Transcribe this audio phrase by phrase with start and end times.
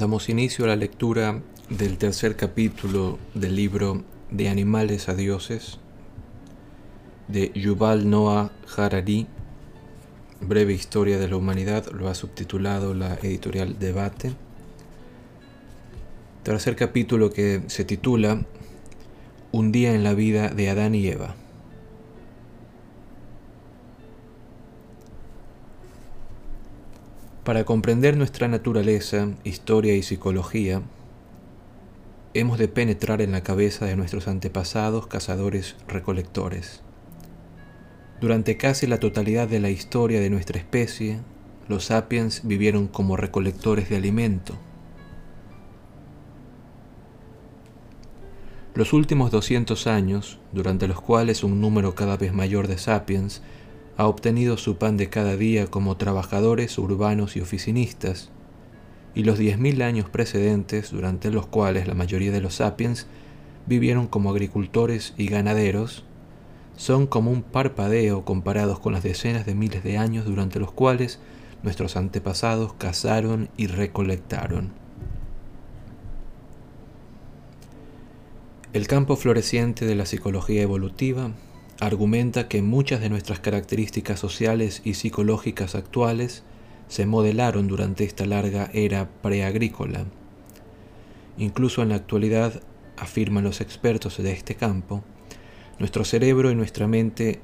[0.00, 5.78] Damos inicio a la lectura del tercer capítulo del libro De animales a dioses
[7.28, 9.26] de Yuval Noah Harari,
[10.40, 14.32] Breve historia de la humanidad, lo ha subtitulado la editorial Debate.
[16.44, 18.46] Tercer capítulo que se titula
[19.52, 21.36] Un día en la vida de Adán y Eva.
[27.50, 30.82] Para comprender nuestra naturaleza, historia y psicología,
[32.32, 36.82] hemos de penetrar en la cabeza de nuestros antepasados cazadores-recolectores.
[38.20, 41.18] Durante casi la totalidad de la historia de nuestra especie,
[41.66, 44.56] los sapiens vivieron como recolectores de alimento.
[48.76, 53.42] Los últimos 200 años, durante los cuales un número cada vez mayor de sapiens
[54.00, 58.30] ha obtenido su pan de cada día como trabajadores urbanos y oficinistas,
[59.14, 63.06] y los 10.000 años precedentes, durante los cuales la mayoría de los sapiens
[63.66, 66.06] vivieron como agricultores y ganaderos,
[66.78, 71.18] son como un parpadeo comparados con las decenas de miles de años durante los cuales
[71.62, 74.72] nuestros antepasados cazaron y recolectaron.
[78.72, 81.32] El campo floreciente de la psicología evolutiva
[81.80, 86.44] argumenta que muchas de nuestras características sociales y psicológicas actuales
[86.88, 90.04] se modelaron durante esta larga era preagrícola.
[91.38, 92.62] Incluso en la actualidad,
[92.98, 95.02] afirman los expertos de este campo,
[95.78, 97.40] nuestro cerebro y nuestra mente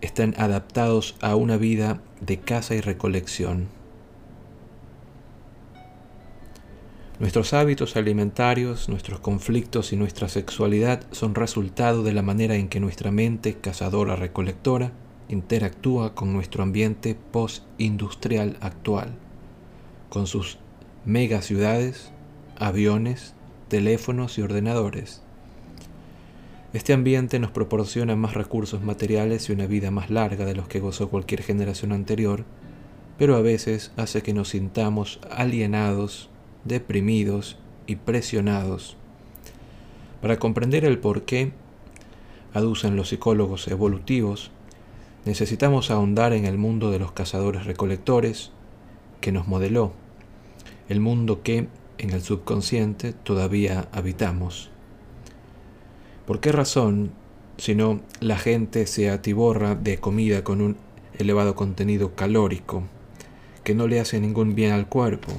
[0.00, 3.75] están adaptados a una vida de caza y recolección.
[7.18, 12.78] Nuestros hábitos alimentarios, nuestros conflictos y nuestra sexualidad son resultado de la manera en que
[12.78, 14.92] nuestra mente cazadora-recolectora
[15.30, 19.14] interactúa con nuestro ambiente post-industrial actual,
[20.10, 20.58] con sus
[21.06, 22.12] megaciudades,
[22.58, 23.34] aviones,
[23.68, 25.22] teléfonos y ordenadores.
[26.74, 30.80] Este ambiente nos proporciona más recursos materiales y una vida más larga de los que
[30.80, 32.44] gozó cualquier generación anterior,
[33.16, 36.28] pero a veces hace que nos sintamos alienados
[36.66, 38.96] deprimidos y presionados.
[40.20, 41.52] Para comprender el por qué,
[42.52, 44.50] aducen los psicólogos evolutivos,
[45.24, 48.50] necesitamos ahondar en el mundo de los cazadores-recolectores
[49.20, 49.92] que nos modeló,
[50.88, 51.68] el mundo que,
[51.98, 54.70] en el subconsciente, todavía habitamos.
[56.26, 57.12] ¿Por qué razón,
[57.58, 60.76] si no la gente se atiborra de comida con un
[61.18, 62.84] elevado contenido calórico,
[63.64, 65.32] que no le hace ningún bien al cuerpo?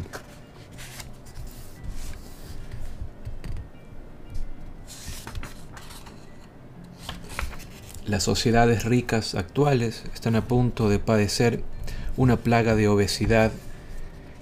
[8.08, 11.62] Las sociedades ricas actuales están a punto de padecer
[12.16, 13.52] una plaga de obesidad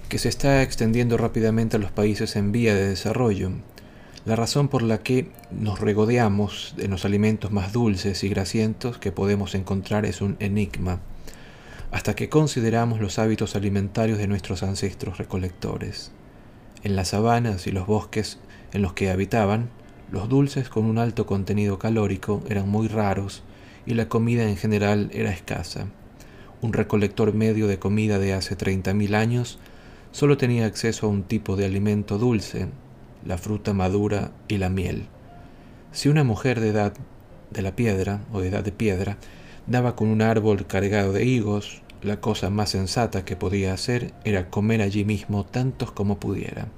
[0.08, 3.50] que se está extendiendo rápidamente a los países en vía de desarrollo.
[4.24, 9.10] La razón por la que nos regodeamos de los alimentos más dulces y grasientos que
[9.10, 11.00] podemos encontrar es un enigma,
[11.90, 16.12] hasta que consideramos los hábitos alimentarios de nuestros ancestros recolectores.
[16.84, 18.38] En las sabanas y los bosques
[18.72, 19.70] en los que habitaban,
[20.12, 23.42] los dulces con un alto contenido calórico eran muy raros
[23.86, 25.86] y la comida en general era escasa.
[26.60, 29.58] Un recolector medio de comida de hace 30.000 años
[30.10, 32.68] solo tenía acceso a un tipo de alimento dulce,
[33.24, 35.06] la fruta madura y la miel.
[35.92, 36.94] Si una mujer de edad
[37.50, 39.18] de la piedra o de edad de piedra
[39.66, 44.50] daba con un árbol cargado de higos, la cosa más sensata que podía hacer era
[44.50, 46.68] comer allí mismo tantos como pudiera,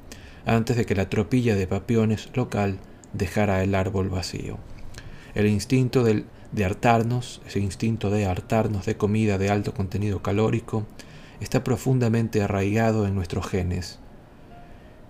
[0.47, 2.79] antes de que la tropilla de papiones local
[3.13, 4.59] dejara el árbol vacío.
[5.35, 10.87] El instinto del de hartarnos, ese instinto de hartarnos de comida de alto contenido calórico,
[11.41, 13.99] está profundamente arraigado en nuestros genes.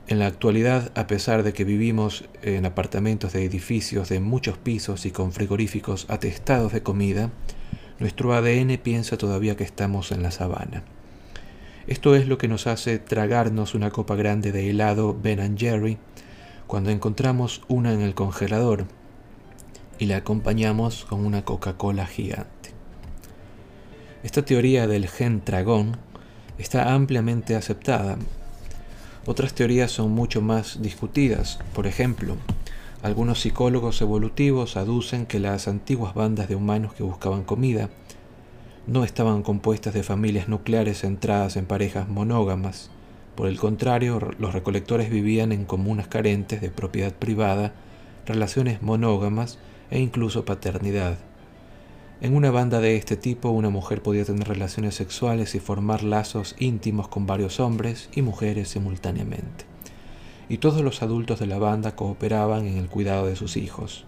[0.08, 5.04] En la actualidad, a pesar de que vivimos en apartamentos de edificios de muchos pisos
[5.04, 7.30] y con frigoríficos atestados de comida,
[7.98, 10.82] nuestro ADN piensa todavía que estamos en la sabana.
[11.86, 15.98] Esto es lo que nos hace tragarnos una copa grande de helado Ben Jerry
[16.66, 18.86] cuando encontramos una en el congelador
[19.98, 22.70] y la acompañamos con una Coca-Cola gigante.
[24.22, 25.96] Esta teoría del gen dragón
[26.58, 28.16] está ampliamente aceptada.
[29.26, 31.58] Otras teorías son mucho más discutidas.
[31.74, 32.36] Por ejemplo,
[33.02, 37.90] algunos psicólogos evolutivos aducen que las antiguas bandas de humanos que buscaban comida
[38.86, 42.90] no estaban compuestas de familias nucleares centradas en parejas monógamas.
[43.36, 47.72] Por el contrario, los recolectores vivían en comunas carentes de propiedad privada,
[48.26, 49.58] relaciones monógamas
[49.90, 51.18] e incluso paternidad.
[52.20, 56.56] En una banda de este tipo, una mujer podía tener relaciones sexuales y formar lazos
[56.58, 59.66] íntimos con varios hombres y mujeres simultáneamente.
[60.48, 64.04] y todos los adultos de la banda cooperaban en el cuidado de sus hijos.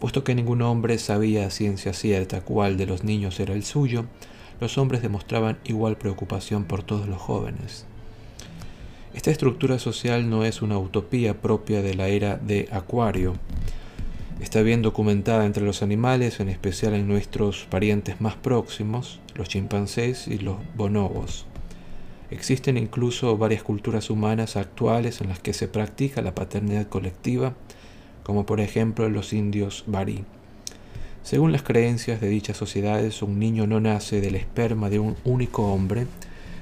[0.00, 4.06] Puesto que ningún hombre sabía a ciencia cierta cuál de los niños era el suyo,
[4.60, 7.86] los hombres demostraban igual preocupación por todos los jóvenes.
[9.14, 13.34] Esta estructura social no es una utopía propia de la era de Acuario.
[14.40, 20.26] Está bien documentada entre los animales, en especial en nuestros parientes más próximos, los chimpancés
[20.28, 21.44] y los bonobos.
[22.30, 27.54] Existen incluso varias culturas humanas actuales en las que se practica la paternidad colectiva,
[28.22, 30.24] como por ejemplo los indios Bari.
[31.22, 35.70] Según las creencias de dichas sociedades, un niño no nace del esperma de un único
[35.70, 36.06] hombre,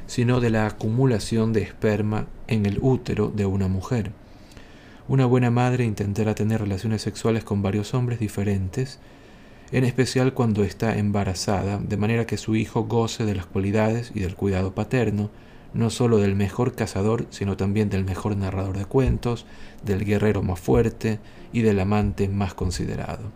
[0.08, 4.10] sino de la acumulación de esperma en el útero de una mujer.
[5.08, 8.98] Una buena madre intentará tener relaciones sexuales con varios hombres diferentes,
[9.72, 14.20] en especial cuando está embarazada, de manera que su hijo goce de las cualidades y
[14.20, 15.30] del cuidado paterno,
[15.72, 19.46] no solo del mejor cazador, sino también del mejor narrador de cuentos,
[19.82, 21.20] del guerrero más fuerte
[21.54, 23.32] y del amante más considerado.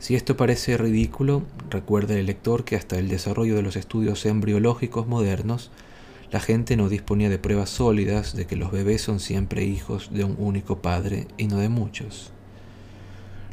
[0.00, 5.06] Si esto parece ridículo, recuerde el lector que hasta el desarrollo de los estudios embriológicos
[5.06, 5.70] modernos,
[6.32, 10.24] la gente no disponía de pruebas sólidas de que los bebés son siempre hijos de
[10.24, 12.32] un único padre y no de muchos.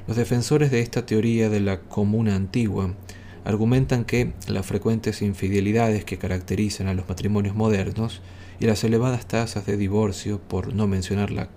[0.07, 2.95] Los defensores de esta teoría de la comuna antigua
[3.43, 8.21] argumentan que las frecuentes infidelidades que caracterizan a los matrimonios modernos
[8.61, 11.49] y las elevadas tasas de divorcio, por no mencionar la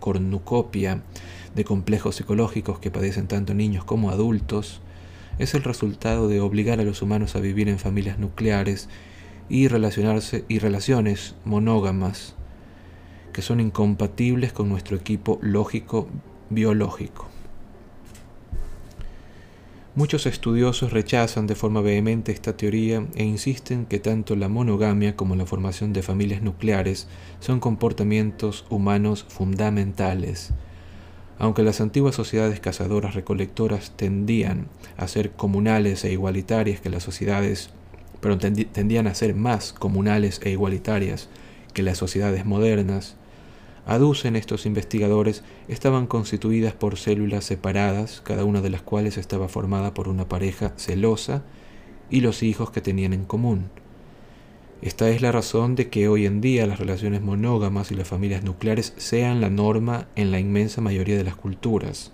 [0.00, 1.02] cornucopia
[1.54, 4.80] de complejos psicológicos que padecen tanto niños como adultos,
[5.38, 8.88] es el resultado de obligar a los humanos a vivir en familias nucleares
[9.48, 12.34] y relacionarse y relaciones monógamas
[13.32, 16.08] que son incompatibles con nuestro equipo lógico
[16.50, 17.28] biológico.
[19.96, 25.36] Muchos estudiosos rechazan de forma vehemente esta teoría e insisten que tanto la monogamia como
[25.36, 27.06] la formación de familias nucleares
[27.38, 30.50] son comportamientos humanos fundamentales.
[31.38, 37.70] Aunque las antiguas sociedades cazadoras recolectoras tendían a ser comunales e igualitarias que las sociedades,
[38.24, 41.28] pero tendían a ser más comunales e igualitarias
[41.74, 43.16] que las sociedades modernas,
[43.84, 49.92] aducen estos investigadores, estaban constituidas por células separadas, cada una de las cuales estaba formada
[49.92, 51.42] por una pareja celosa
[52.08, 53.66] y los hijos que tenían en común.
[54.80, 58.42] Esta es la razón de que hoy en día las relaciones monógamas y las familias
[58.42, 62.10] nucleares sean la norma en la inmensa mayoría de las culturas,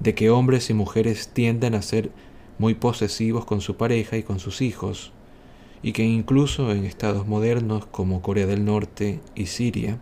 [0.00, 2.12] de que hombres y mujeres tiendan a ser
[2.56, 5.12] muy posesivos con su pareja y con sus hijos,
[5.82, 9.98] y que incluso en estados modernos como Corea del Norte y Siria,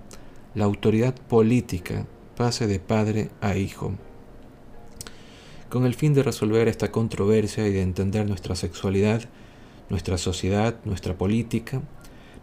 [0.55, 2.07] la autoridad política
[2.37, 3.93] pase de padre a hijo.
[5.69, 9.23] Con el fin de resolver esta controversia y de entender nuestra sexualidad,
[9.91, 11.83] nuestra sociedad, nuestra política,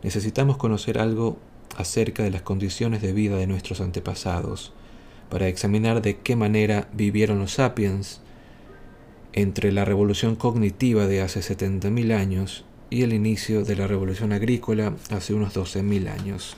[0.04, 1.40] necesitamos conocer algo
[1.78, 4.74] acerca de las condiciones de vida de nuestros antepasados,
[5.30, 8.22] para examinar de qué manera vivieron los sapiens
[9.32, 14.94] entre la revolución cognitiva de hace 70.000 años y el inicio de la revolución agrícola
[15.10, 16.56] hace unos 12.000 años.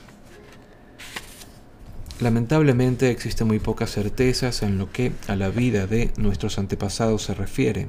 [2.20, 7.32] Lamentablemente existen muy pocas certezas en lo que a la vida de nuestros antepasados se
[7.32, 7.86] refiere.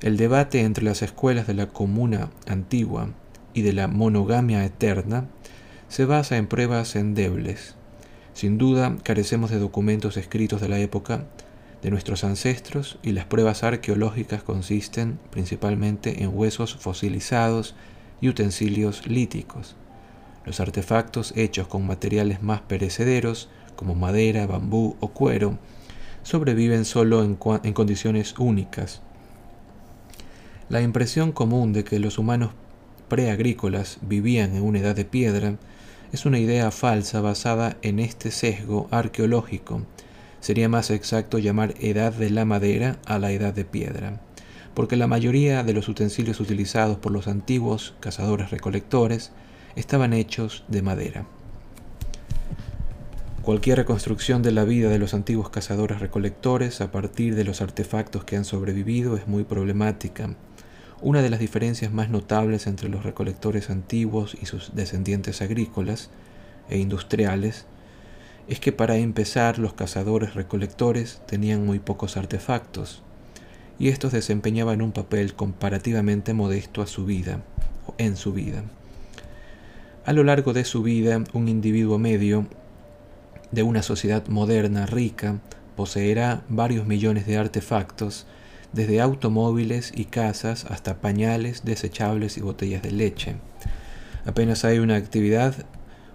[0.00, 3.10] El debate entre las escuelas de la comuna antigua
[3.52, 5.26] y de la monogamia eterna
[5.88, 7.74] se basa en pruebas endebles.
[8.32, 11.26] Sin duda, carecemos de documentos escritos de la época
[11.82, 17.74] de nuestros ancestros y las pruebas arqueológicas consisten principalmente en huesos fosilizados
[18.20, 19.74] y utensilios líticos.
[20.44, 25.58] Los artefactos hechos con materiales más perecederos, como madera, bambú o cuero,
[26.22, 29.02] sobreviven solo en, condiciones únicas.
[30.68, 32.52] La impresión común de que los humanos
[33.08, 35.56] preagrícolas vivían en una edad de piedra
[36.12, 39.82] es una idea falsa basada en este sesgo arqueológico.
[40.42, 44.20] Sería más exacto llamar edad de la madera a la edad de piedra,
[44.74, 49.30] porque la mayoría de los utensilios utilizados por los antiguos cazadores recolectores
[49.76, 51.26] estaban hechos de madera.
[53.42, 58.24] Cualquier reconstrucción de la vida de los antiguos cazadores recolectores a partir de los artefactos
[58.24, 60.34] que han sobrevivido es muy problemática.
[61.00, 66.10] Una de las diferencias más notables entre los recolectores antiguos y sus descendientes agrícolas
[66.68, 67.64] e industriales
[68.48, 73.02] es que para empezar los cazadores recolectores tenían muy pocos artefactos
[73.78, 77.40] y estos desempeñaban un papel comparativamente modesto a su vida
[77.98, 78.62] en su vida.
[80.04, 82.46] A lo largo de su vida, un individuo medio
[83.50, 85.38] de una sociedad moderna rica
[85.76, 88.26] poseerá varios millones de artefactos,
[88.72, 93.36] desde automóviles y casas hasta pañales, desechables y botellas de leche.
[94.24, 95.54] Apenas hay una actividad,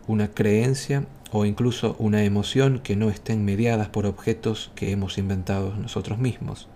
[0.07, 1.05] una creencia
[1.37, 6.67] o incluso una emoción que no estén mediadas por objetos que hemos inventado nosotros mismos.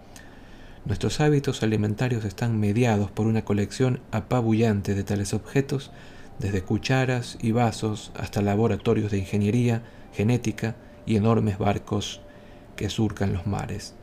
[0.85, 5.89] Nuestros hábitos alimentarios están mediados por una colección apabullante de tales objetos,
[6.37, 9.81] desde cucharas y vasos hasta laboratorios de ingeniería,
[10.13, 10.75] genética
[11.07, 12.21] y enormes barcos
[12.75, 13.95] que surcan los mares.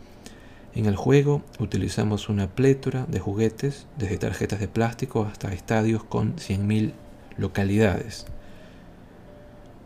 [0.74, 6.34] En el juego utilizamos una plétora de juguetes, desde tarjetas de plástico hasta estadios con
[6.34, 6.94] 100.000
[7.36, 8.26] localidades.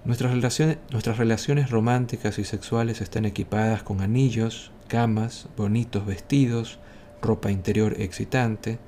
[0.04, 6.80] Nuestras relaciones, nuestras relaciones románticas y sexuales están equipadas con anillos, camas, bonitos vestidos,
[7.20, 8.80] ropa interior excitante,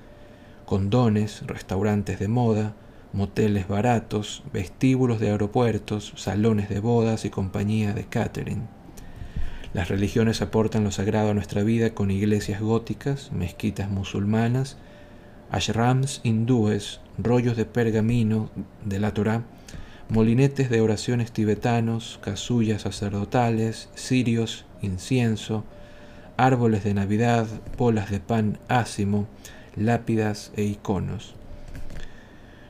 [0.66, 2.74] condones, restaurantes de moda,
[3.12, 8.66] moteles baratos, vestíbulos de aeropuertos, salones de bodas y compañía de catering.
[9.72, 14.78] Las religiones aportan lo sagrado a nuestra vida con iglesias góticas, mezquitas musulmanas,
[15.52, 18.50] ashrams hindúes, rollos de pergamino
[18.84, 19.44] de la Torá,
[20.08, 25.64] molinetes de oraciones tibetanos, casullas sacerdotales, cirios, incienso,
[26.36, 27.46] árboles de Navidad,
[27.76, 29.26] bolas de pan ácimo,
[29.76, 31.34] lápidas e iconos.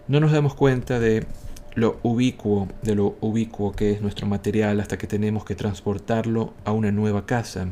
[0.06, 1.26] No nos damos cuenta de
[1.74, 6.72] lo ubicuo, de lo ubicuo que es nuestro material hasta que tenemos que transportarlo a
[6.72, 7.68] una nueva casa.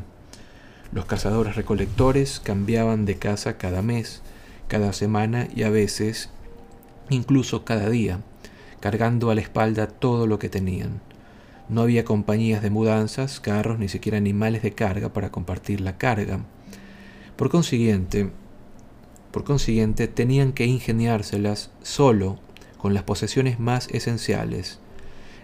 [0.91, 4.21] Los cazadores recolectores cambiaban de casa cada mes,
[4.67, 6.29] cada semana y a veces
[7.09, 8.19] incluso cada día
[8.83, 10.99] cargando a la espalda todo lo que tenían.
[11.69, 16.41] No había compañías de mudanzas, carros, ni siquiera animales de carga para compartir la carga.
[17.37, 18.29] Por consiguiente,
[19.31, 22.39] por consiguiente, tenían que ingeniárselas solo
[22.77, 24.79] con las posesiones más esenciales.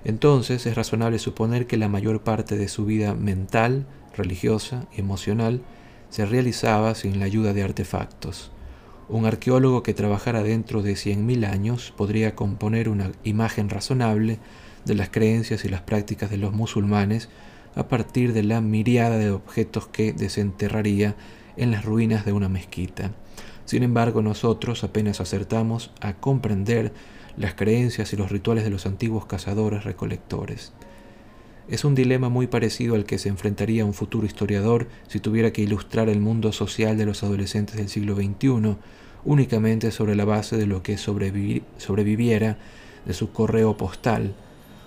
[0.03, 3.85] Entonces es razonable suponer que la mayor parte de su vida mental,
[4.17, 5.61] religiosa y emocional
[6.09, 8.51] se realizaba sin la ayuda de artefactos.
[9.09, 14.37] Un arqueólogo que trabajara dentro de 100.000 años podría componer una imagen razonable
[14.85, 17.27] de las creencias y las prácticas de los musulmanes
[17.73, 21.15] a partir de la miriada de objetos que desenterraría
[21.57, 23.11] en las ruinas de una mezquita.
[23.65, 26.93] Sin embargo, nosotros apenas acertamos a comprender
[27.35, 30.71] las creencias y los rituales de los antiguos cazadores recolectores.
[31.69, 35.61] Es un dilema muy parecido al que se enfrentaría un futuro historiador si tuviera que
[35.61, 38.75] ilustrar el mundo social de los adolescentes del siglo XXI
[39.23, 42.57] únicamente sobre la base de lo que sobreviviera
[43.05, 44.33] de su correo postal,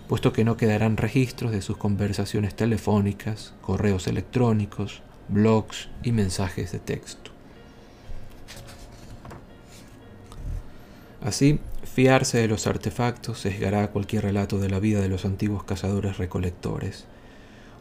[0.08, 6.80] puesto que no quedarán registros de sus conversaciones telefónicas, correos electrónicos, blogs y mensajes de
[6.80, 7.30] texto.
[11.20, 11.60] Así,
[11.94, 17.04] fiarse de los artefactos sesgará cualquier relato de la vida de los antiguos cazadores recolectores.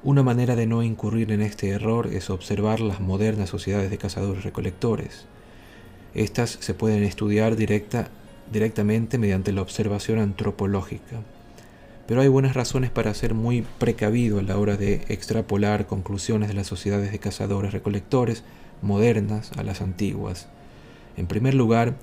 [0.04, 4.44] Una manera de no incurrir en este error es observar las modernas sociedades de cazadores
[4.44, 5.28] recolectores.
[6.14, 8.10] Estas se pueden estudiar directa,
[8.52, 11.22] directamente mediante la observación antropológica.
[12.06, 16.56] Pero hay buenas razones para ser muy precavido a la hora de extrapolar conclusiones de
[16.56, 18.44] las sociedades de cazadores-recolectores
[18.82, 20.50] modernas a las antiguas.
[21.16, 21.96] En primer lugar,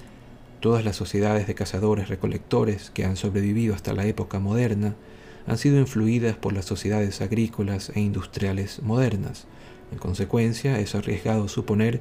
[0.60, 4.94] todas las sociedades de cazadores-recolectores que han sobrevivido hasta la época moderna
[5.46, 9.46] han sido influidas por las sociedades agrícolas e industriales modernas.
[9.92, 12.00] En consecuencia, es arriesgado suponer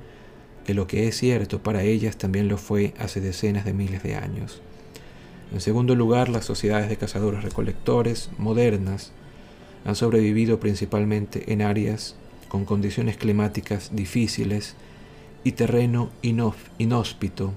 [0.65, 4.15] que lo que es cierto para ellas también lo fue hace decenas de miles de
[4.15, 4.61] años.
[5.53, 9.13] En segundo lugar, las sociedades de cazadores recolectores modernas
[9.85, 12.15] han sobrevivido principalmente en áreas
[12.49, 14.75] con condiciones climáticas difíciles
[15.45, 17.53] y terreno inhóspito,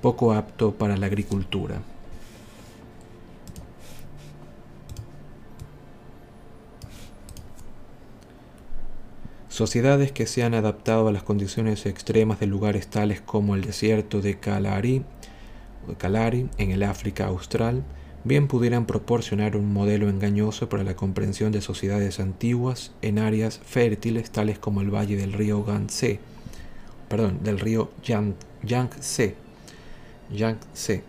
[0.00, 1.80] poco apto para la agricultura.
[9.48, 14.20] Sociedades que se han adaptado a las condiciones extremas de lugares tales como el desierto
[14.20, 15.04] de Kalari,
[16.58, 17.82] en el África Austral,
[18.22, 24.30] bien pudieran proporcionar un modelo engañoso para la comprensión de sociedades antiguas en áreas fértiles
[24.30, 26.20] tales como el valle del río Yangtze,
[27.08, 29.34] perdón, del río Yangtze,
[30.30, 31.02] Yangtze.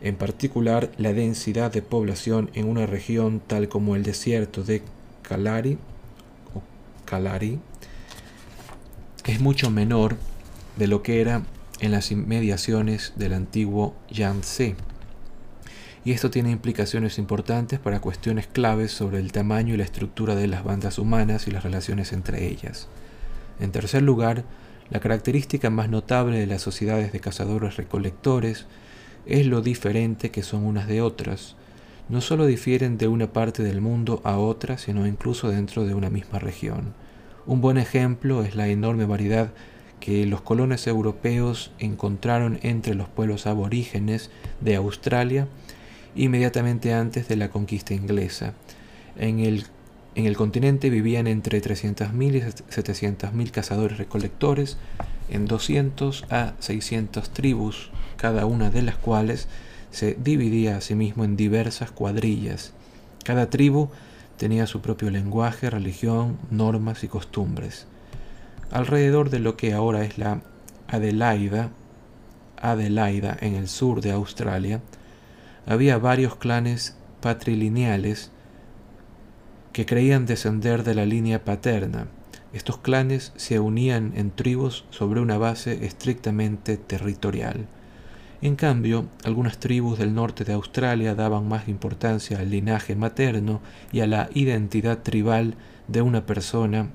[0.00, 4.82] En particular, la densidad de población en una región tal como el desierto de
[5.22, 5.78] Kalari
[6.54, 6.62] o
[7.04, 7.58] Kalari
[9.26, 10.16] es mucho menor
[10.76, 11.42] de lo que era
[11.80, 14.76] en las inmediaciones del antiguo Yangtze.
[16.04, 20.46] Y esto tiene implicaciones importantes para cuestiones claves sobre el tamaño y la estructura de
[20.46, 22.88] las bandas humanas y las relaciones entre ellas.
[23.60, 24.44] En tercer lugar,
[24.90, 28.66] la característica más notable de las sociedades de cazadores recolectores
[29.26, 31.56] es lo diferente que son unas de otras.
[32.08, 36.10] No solo difieren de una parte del mundo a otra, sino incluso dentro de una
[36.10, 36.92] misma región.
[37.46, 39.52] Un buen ejemplo es la enorme variedad
[40.00, 44.30] que los colones europeos encontraron entre los pueblos aborígenes
[44.60, 45.46] de Australia
[46.16, 48.54] inmediatamente antes de la conquista inglesa.
[49.16, 49.66] En el,
[50.14, 54.76] en el continente vivían entre 300.000 y 700.000 cazadores-recolectores,
[55.28, 59.48] en 200 a 600 tribus, cada una de las cuales
[59.90, 62.72] se dividía a sí mismo en diversas cuadrillas.
[63.24, 63.88] Cada tribu
[64.36, 67.86] tenía su propio lenguaje, religión, normas y costumbres.
[68.70, 70.40] Alrededor de lo que ahora es la
[70.88, 71.70] Adelaida,
[72.60, 74.80] Adelaida en el sur de Australia,
[75.66, 78.30] había varios clanes patrilineales
[79.72, 82.08] que creían descender de la línea paterna.
[82.52, 87.66] Estos clanes se unían en tribus sobre una base estrictamente territorial.
[88.42, 93.60] En cambio, algunas tribus del norte de Australia daban más importancia al linaje materno
[93.92, 95.54] y a la identidad tribal
[95.88, 96.88] de una persona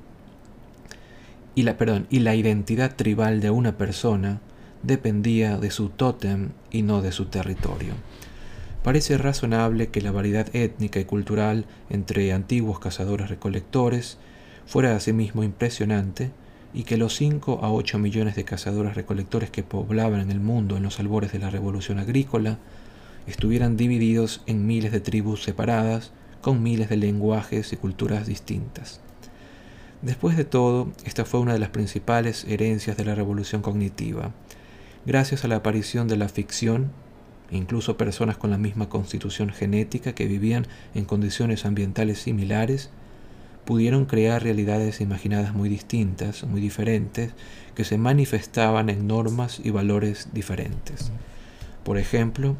[1.55, 4.41] y la, perdón, y la identidad tribal de una persona
[4.83, 7.93] dependía de su tótem y no de su territorio.
[8.85, 14.19] Parece razonable que la variedad étnica y cultural entre antiguos cazadores-recolectores
[14.67, 16.29] fuera asimismo impresionante
[16.71, 20.99] y que los 5 a 8 millones de cazadores-recolectores que poblaban el mundo en los
[20.99, 22.59] albores de la revolución agrícola
[23.25, 26.11] estuvieran divididos en miles de tribus separadas
[26.41, 29.01] con miles de lenguajes y culturas distintas.
[30.03, 34.29] Después de todo, esta fue una de las principales herencias de la revolución cognitiva.
[35.07, 36.91] Gracias a la aparición de la ficción,
[37.51, 42.89] incluso personas con la misma constitución genética que vivían en condiciones ambientales similares,
[43.65, 47.31] pudieron crear realidades imaginadas muy distintas, muy diferentes,
[47.75, 51.11] que se manifestaban en normas y valores diferentes.
[51.83, 52.55] Por ejemplo,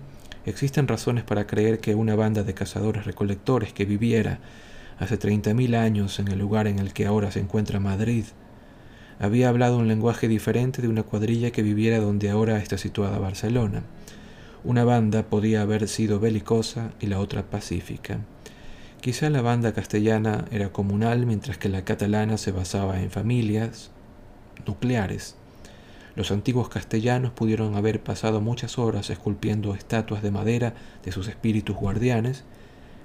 [0.46, 4.40] existen razones para creer que una banda de cazadores recolectores que viviera
[5.00, 8.26] hace 30.000 años en el lugar en el que ahora se encuentra Madrid,
[9.20, 13.84] había hablado un lenguaje diferente de una cuadrilla que viviera donde ahora está situada Barcelona.
[14.66, 18.22] Una banda podía haber sido belicosa y la otra pacífica.
[19.00, 23.92] Quizá la banda castellana era comunal mientras que la catalana se basaba en familias
[24.66, 25.36] nucleares.
[26.16, 30.74] Los antiguos castellanos pudieron haber pasado muchas horas esculpiendo estatuas de madera
[31.04, 32.44] de sus espíritus guardianes,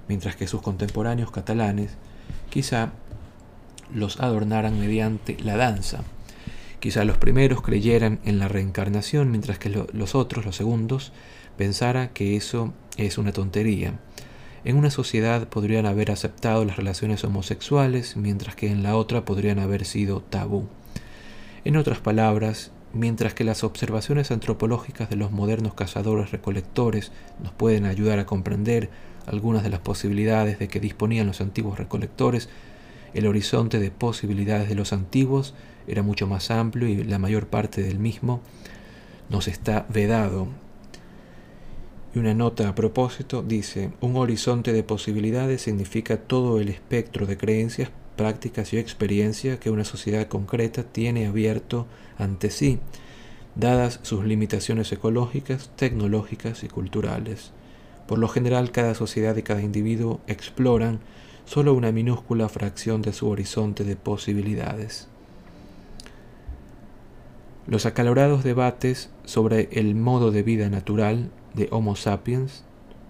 [0.07, 1.91] mientras que sus contemporáneos catalanes
[2.49, 2.91] quizá
[3.93, 5.99] los adornaran mediante la danza.
[6.79, 11.11] Quizá los primeros creyeran en la reencarnación, mientras que los otros, los segundos,
[11.61, 13.99] pensara que eso es una tontería.
[14.65, 19.59] En una sociedad podrían haber aceptado las relaciones homosexuales, mientras que en la otra podrían
[19.59, 20.65] haber sido tabú.
[21.63, 27.11] En otras palabras, mientras que las observaciones antropológicas de los modernos cazadores-recolectores
[27.43, 28.89] nos pueden ayudar a comprender
[29.27, 32.49] algunas de las posibilidades de que disponían los antiguos recolectores,
[33.13, 35.53] el horizonte de posibilidades de los antiguos
[35.85, 38.41] era mucho más amplio y la mayor parte del mismo
[39.29, 40.47] nos está vedado
[42.13, 47.37] y una nota a propósito dice, un horizonte de posibilidades significa todo el espectro de
[47.37, 52.79] creencias, prácticas y experiencia que una sociedad concreta tiene abierto ante sí,
[53.55, 57.51] dadas sus limitaciones ecológicas, tecnológicas y culturales.
[58.07, 60.99] Por lo general, cada sociedad y cada individuo exploran
[61.45, 65.07] solo una minúscula fracción de su horizonte de posibilidades.
[67.67, 72.63] Los acalorados debates sobre el modo de vida natural de Homo sapiens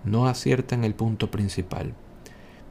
[0.03, 1.93] no aciertan el punto principal.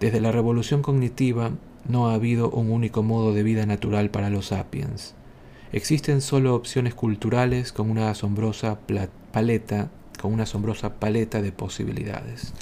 [0.01, 1.53] Desde la revolución cognitiva
[1.89, 5.15] no ha habido un único modo de vida natural para los sapiens.
[5.73, 8.79] Existen solo opciones culturales con una asombrosa
[9.33, 12.53] paleta, con una asombrosa paleta de posibilidades.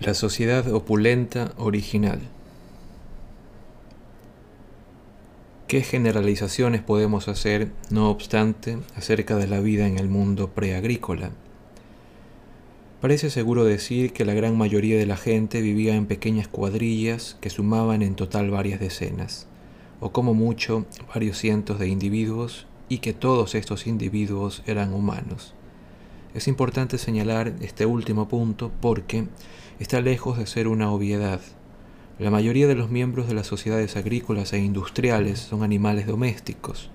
[0.00, 2.20] La sociedad opulenta original.
[5.66, 11.30] ¿Qué generalizaciones podemos hacer, no obstante, acerca de la vida en el mundo preagrícola?
[13.00, 17.48] Parece seguro decir que la gran mayoría de la gente vivía en pequeñas cuadrillas que
[17.48, 19.46] sumaban en total varias decenas,
[20.00, 25.54] o como mucho varios cientos de individuos, y que todos estos individuos eran humanos.
[26.34, 29.28] Es importante señalar este último punto porque
[29.78, 31.40] está lejos de ser una obviedad.
[32.18, 36.88] La mayoría de los miembros de las sociedades agrícolas e industriales son animales domésticos.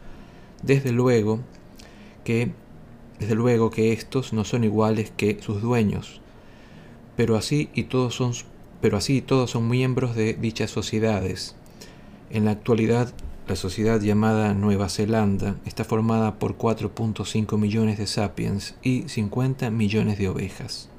[0.64, 1.42] Desde luego
[2.24, 2.54] que
[3.20, 6.22] desde luego que estos no son iguales que sus dueños,
[7.18, 8.32] pero así y todos son
[8.80, 11.56] pero así todos son miembros de dichas sociedades.
[12.30, 13.14] En la actualidad,
[13.46, 20.18] la sociedad llamada Nueva Zelanda está formada por 4.5 millones de sapiens y 50 millones
[20.18, 20.90] de ovejas.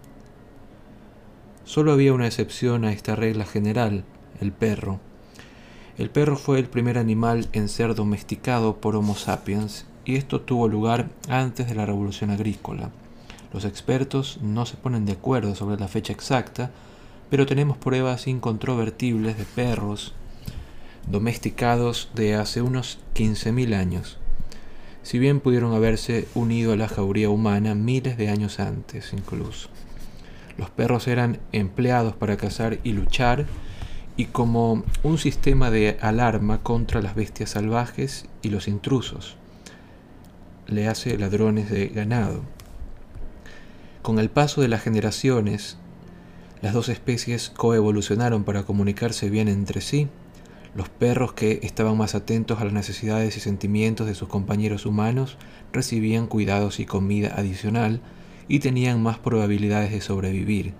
[1.70, 4.02] Solo había una excepción a esta regla general,
[4.40, 4.98] el perro.
[5.98, 10.66] El perro fue el primer animal en ser domesticado por Homo sapiens y esto tuvo
[10.66, 12.90] lugar antes de la revolución agrícola.
[13.52, 16.72] Los expertos no se ponen de acuerdo sobre la fecha exacta,
[17.30, 20.12] pero tenemos pruebas incontrovertibles de perros
[21.06, 24.18] domesticados de hace unos 15.000 años,
[25.04, 29.68] si bien pudieron haberse unido a la jauría humana miles de años antes incluso.
[30.60, 33.46] Los perros eran empleados para cazar y luchar,
[34.18, 39.38] y como un sistema de alarma contra las bestias salvajes y los intrusos.
[40.66, 42.42] Le hace ladrones de ganado.
[44.02, 45.78] Con el paso de las generaciones,
[46.60, 50.08] las dos especies coevolucionaron para comunicarse bien entre sí.
[50.74, 55.38] Los perros que estaban más atentos a las necesidades y sentimientos de sus compañeros humanos
[55.72, 58.02] recibían cuidados y comida adicional
[58.50, 60.74] y tenían más probabilidades de sobrevivir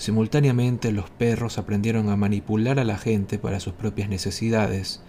[0.00, 5.02] Simultáneamente los perros aprendieron a manipular a la gente para sus propias necesidades.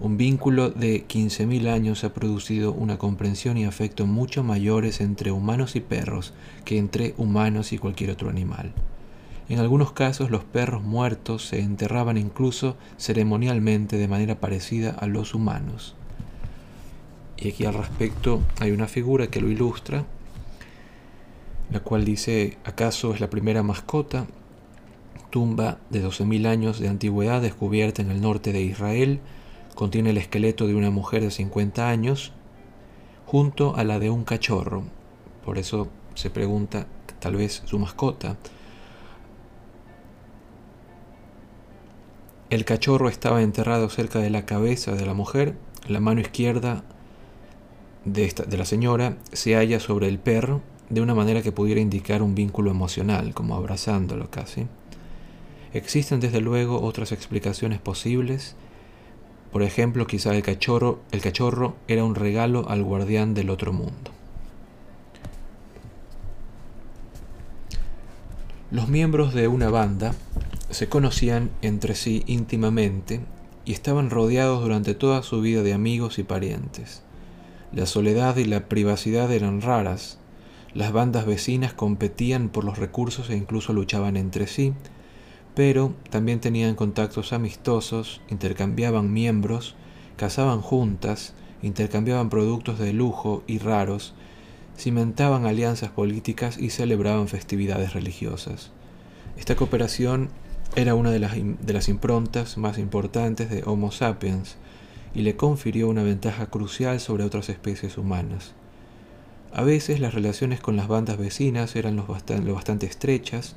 [0.00, 5.76] Un vínculo de 15.000 años ha producido una comprensión y afecto mucho mayores entre humanos
[5.76, 8.72] y perros que entre humanos y cualquier otro animal.
[9.48, 15.34] En algunos casos los perros muertos se enterraban incluso ceremonialmente de manera parecida a los
[15.34, 15.94] humanos.
[17.36, 20.04] Y aquí al respecto hay una figura que lo ilustra,
[21.70, 24.26] la cual dice, ¿acaso es la primera mascota?
[25.30, 29.20] Tumba de 12.000 años de antigüedad descubierta en el norte de Israel,
[29.74, 32.32] contiene el esqueleto de una mujer de 50 años
[33.26, 34.84] junto a la de un cachorro.
[35.44, 36.86] Por eso se pregunta,
[37.18, 38.36] tal vez su mascota.
[42.48, 45.56] El cachorro estaba enterrado cerca de la cabeza de la mujer,
[45.88, 46.84] la mano izquierda
[48.04, 51.80] de, esta, de la señora se halla sobre el perro de una manera que pudiera
[51.80, 54.66] indicar un vínculo emocional, como abrazándolo casi.
[55.72, 58.54] Existen desde luego otras explicaciones posibles.
[59.52, 64.12] Por ejemplo, quizá el cachorro, el cachorro era un regalo al guardián del otro mundo.
[68.70, 70.14] Los miembros de una banda
[70.70, 73.20] se conocían entre sí íntimamente
[73.64, 77.02] y estaban rodeados durante toda su vida de amigos y parientes.
[77.72, 80.18] La soledad y la privacidad eran raras,
[80.76, 84.74] las bandas vecinas competían por los recursos e incluso luchaban entre sí,
[85.54, 89.74] pero también tenían contactos amistosos, intercambiaban miembros,
[90.18, 94.12] cazaban juntas, intercambiaban productos de lujo y raros,
[94.76, 98.70] cimentaban alianzas políticas y celebraban festividades religiosas.
[99.38, 100.28] Esta cooperación
[100.74, 104.58] era una de las, de las improntas más importantes de Homo sapiens
[105.14, 108.52] y le confirió una ventaja crucial sobre otras especies humanas.
[109.52, 113.56] A veces las relaciones con las bandas vecinas eran lo bastante, estrechas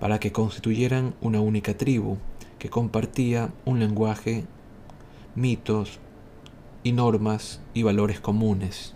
[0.00, 2.16] para que constituyeran una única tribu
[2.58, 4.44] que compartía un lenguaje,
[5.34, 5.98] mitos
[6.82, 8.94] y normas y valores comunes.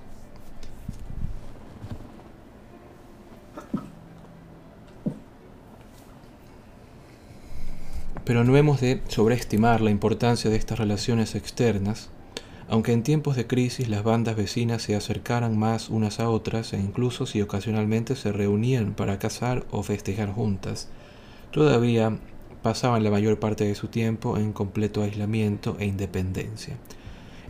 [8.25, 12.09] Pero no hemos de sobreestimar la importancia de estas relaciones externas
[12.73, 16.79] aunque en tiempos de crisis las bandas vecinas se acercaran más unas a otras e
[16.79, 20.89] incluso si ocasionalmente se reunían para cazar o festejar juntas,
[21.51, 22.19] todavía
[22.63, 26.79] pasaban la mayor parte de su tiempo en completo aislamiento e independencia.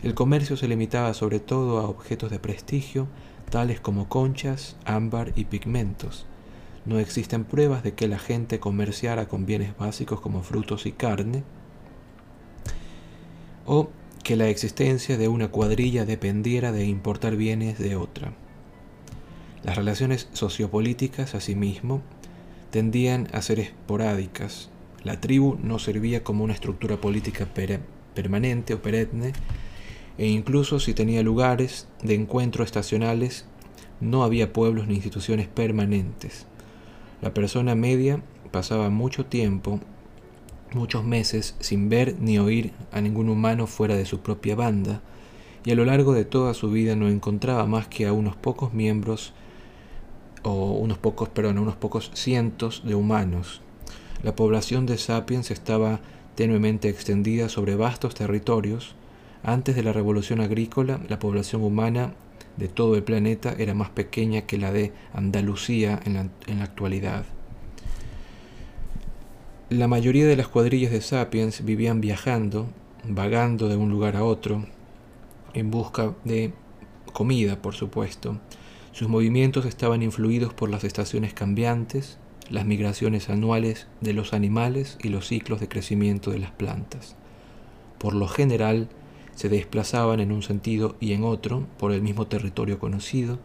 [0.03, 3.07] El comercio se limitaba sobre todo a objetos de prestigio,
[3.49, 6.25] tales como conchas, ámbar y pigmentos.
[6.83, 11.43] No existen pruebas de que la gente comerciara con bienes básicos como frutos y carne,
[13.65, 13.87] o
[14.23, 18.33] que la existencia de una cuadrilla dependiera de importar bienes de otra.
[19.63, 22.01] Las relaciones sociopolíticas, asimismo,
[22.71, 24.69] tendían a ser esporádicas.
[25.03, 27.47] La tribu no servía como una estructura política
[28.13, 29.33] permanente o perenne,
[30.17, 33.45] e incluso si tenía lugares de encuentro estacionales,
[33.99, 36.45] no había pueblos ni instituciones permanentes.
[37.21, 39.79] La persona media pasaba mucho tiempo
[40.75, 45.01] muchos meses sin ver ni oír a ningún humano fuera de su propia banda,
[45.65, 48.73] y a lo largo de toda su vida no encontraba más que a unos pocos
[48.73, 49.33] miembros
[50.43, 53.61] o unos pocos, perdón, unos pocos cientos de humanos.
[54.23, 56.01] La población de Sapiens estaba
[56.35, 58.95] tenuemente extendida sobre vastos territorios.
[59.43, 62.13] Antes de la revolución agrícola, la población humana
[62.57, 66.65] de todo el planeta era más pequeña que la de Andalucía en la, en la
[66.65, 67.25] actualidad.
[69.73, 72.67] La mayoría de las cuadrillas de sapiens vivían viajando,
[73.05, 74.67] vagando de un lugar a otro,
[75.55, 76.53] en busca de
[77.11, 78.37] comida, por supuesto.
[78.91, 82.19] Sus movimientos estaban influidos por las estaciones cambiantes,
[82.51, 87.15] las migraciones anuales de los animales y los ciclos de crecimiento de las plantas.
[87.97, 88.89] por lo general
[89.33, 93.39] se desplazaban en un sentido y en otro por el mismo territorio conocido,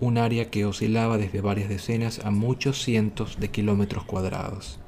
[0.00, 4.81] un área que oscilaba desde varias decenas a muchos cientos de kilómetros cuadrados.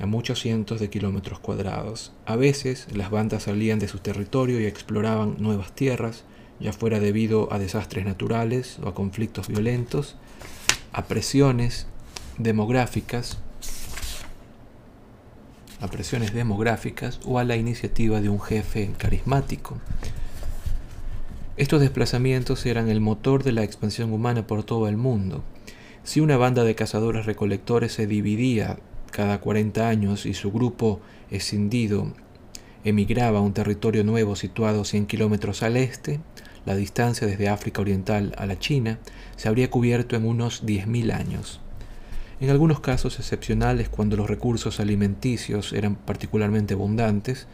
[0.00, 2.12] A muchos cientos de kilómetros cuadrados.
[2.26, 6.24] A veces las bandas salían de su territorio y exploraban nuevas tierras,
[6.58, 10.16] ya fuera debido a desastres naturales o a conflictos violentos,
[10.92, 11.86] a presiones
[12.38, 13.38] demográficas,
[15.80, 19.78] a presiones demográficas o a la iniciativa de un jefe carismático.
[21.56, 25.44] Estos desplazamientos eran el motor de la expansión humana por todo el mundo.
[26.02, 28.78] Si una banda de cazadores recolectores se dividía
[29.14, 31.00] cada 40 años y su grupo
[31.30, 32.12] escindido
[32.82, 36.18] emigraba a un territorio nuevo situado 100 kilómetros al este,
[36.66, 38.98] la distancia desde África Oriental a la China
[39.36, 41.60] se habría cubierto en unos 10.000 años.
[42.40, 47.46] En algunos casos excepcionales, cuando los recursos alimenticios eran particularmente abundantes,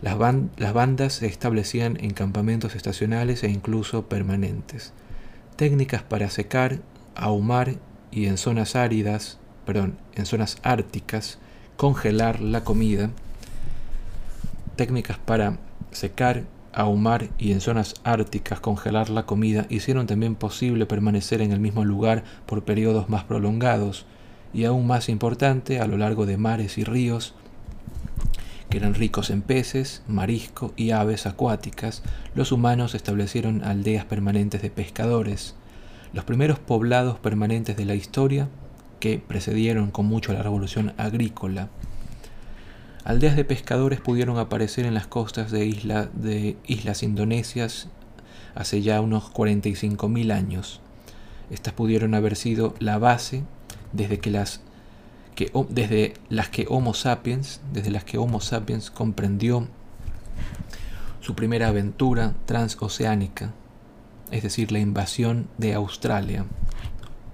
[0.00, 0.16] las,
[0.72, 4.92] bandas se establecían en campamentos estacionales e incluso permanentes.
[5.56, 6.78] Técnicas para secar,
[7.16, 7.74] ahumar
[8.12, 11.36] y en zonas áridas, perdón, en zonas árticas,
[11.76, 13.10] congelar la comida.
[14.76, 15.58] Técnicas para
[15.90, 21.60] secar, ahumar y en zonas árticas congelar la comida hicieron también posible permanecer en el
[21.60, 24.06] mismo lugar por periodos más prolongados
[24.54, 27.34] y aún más importante a lo largo de mares y ríos
[28.70, 32.02] que eran ricos en peces, marisco y aves acuáticas,
[32.34, 35.56] los humanos establecieron aldeas permanentes de pescadores.
[36.14, 38.48] Los primeros poblados permanentes de la historia,
[39.00, 41.68] que precedieron con mucho la revolución agrícola,
[43.08, 47.88] Aldeas de pescadores pudieron aparecer en las costas de, de islas indonesias
[48.54, 50.82] hace ya unos 45.000 años.
[51.48, 53.44] Estas pudieron haber sido la base
[53.94, 54.60] desde, que las,
[55.34, 59.66] que, desde las que Homo sapiens, desde las que Homo sapiens comprendió
[61.20, 63.54] su primera aventura transoceánica,
[64.30, 66.44] es decir, la invasión de Australia,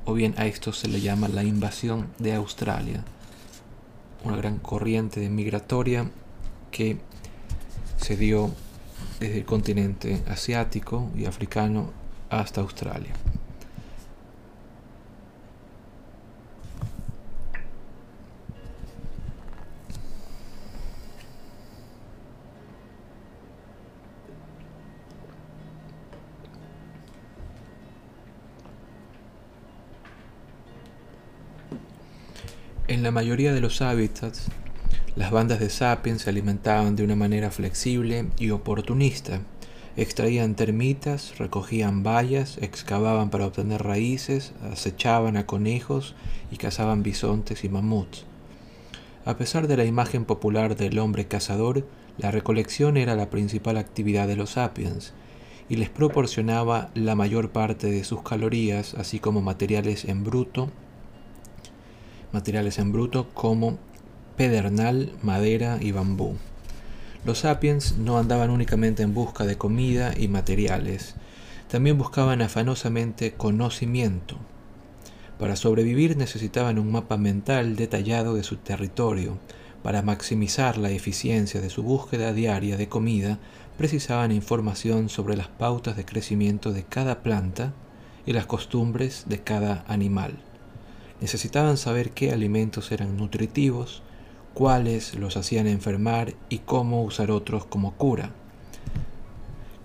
[0.05, 3.05] o bien a esto se le llama la invasión de Australia
[4.25, 6.11] una gran corriente migratoria
[6.71, 6.99] que
[7.99, 8.51] se dio
[9.21, 11.93] desde el continente asiático y africano
[12.31, 13.13] hasta Australia.
[32.95, 34.47] En la mayoría de los hábitats,
[35.17, 39.41] las bandas de sapiens se alimentaban de una manera flexible y oportunista.
[39.97, 46.15] Extraían termitas, recogían bayas, excavaban para obtener raíces, acechaban a conejos
[46.53, 48.27] y cazaban bisontes y mamuts.
[49.25, 51.85] A pesar de la imagen popular del hombre cazador,
[52.17, 55.15] la recolección era la principal actividad de los sapiens
[55.69, 60.71] y les proporcionaba la mayor parte de sus calorías, así como materiales en bruto
[62.35, 63.79] materiales en bruto como
[64.37, 66.35] pedernal, madera y bambú.
[67.25, 71.15] Los sapiens no andaban únicamente en busca de comida y materiales,
[71.69, 74.37] también buscaban afanosamente conocimiento.
[75.39, 79.39] Para sobrevivir necesitaban un mapa mental detallado de su territorio.
[79.83, 83.39] Para maximizar la eficiencia de su búsqueda diaria de comida,
[83.79, 87.73] precisaban información sobre las pautas de crecimiento de cada planta
[88.27, 90.39] y las costumbres de cada animal.
[91.25, 94.03] Necesitaban saber qué alimentos eran nutritivos,
[94.53, 98.33] cuáles los hacían enfermar y cómo usar otros como cura.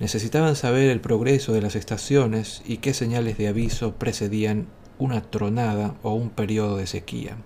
[0.01, 5.95] Necesitaban saber el progreso de las estaciones y qué señales de aviso precedían una tronada
[6.03, 7.37] o un periodo de sequía.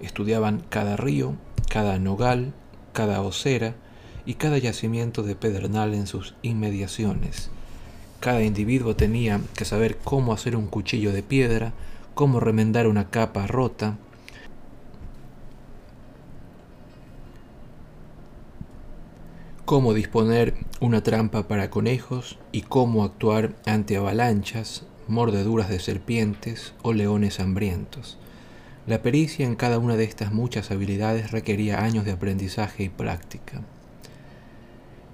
[0.00, 1.34] Estudiaban cada río,
[1.68, 2.54] cada nogal,
[2.94, 3.74] cada osera
[4.24, 7.50] y cada yacimiento de pedernal en sus inmediaciones.
[8.20, 11.74] Cada individuo tenía que saber cómo hacer un cuchillo de piedra,
[12.14, 13.98] cómo remendar una capa rota,
[19.64, 26.92] cómo disponer una trampa para conejos y cómo actuar ante avalanchas, mordeduras de serpientes o
[26.92, 28.18] leones hambrientos.
[28.86, 33.62] La pericia en cada una de estas muchas habilidades requería años de aprendizaje y práctica.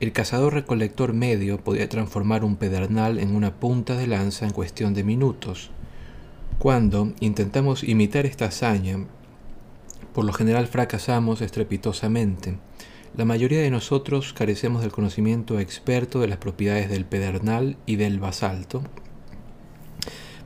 [0.01, 4.95] El cazador recolector medio podía transformar un pedernal en una punta de lanza en cuestión
[4.95, 5.71] de minutos,
[6.61, 9.07] cuando intentamos imitar esta hazaña,
[10.12, 12.59] por lo general fracasamos estrepitosamente.
[13.16, 18.20] La mayoría de nosotros carecemos del conocimiento experto de las propiedades del pedernal y del
[18.20, 18.83] basalto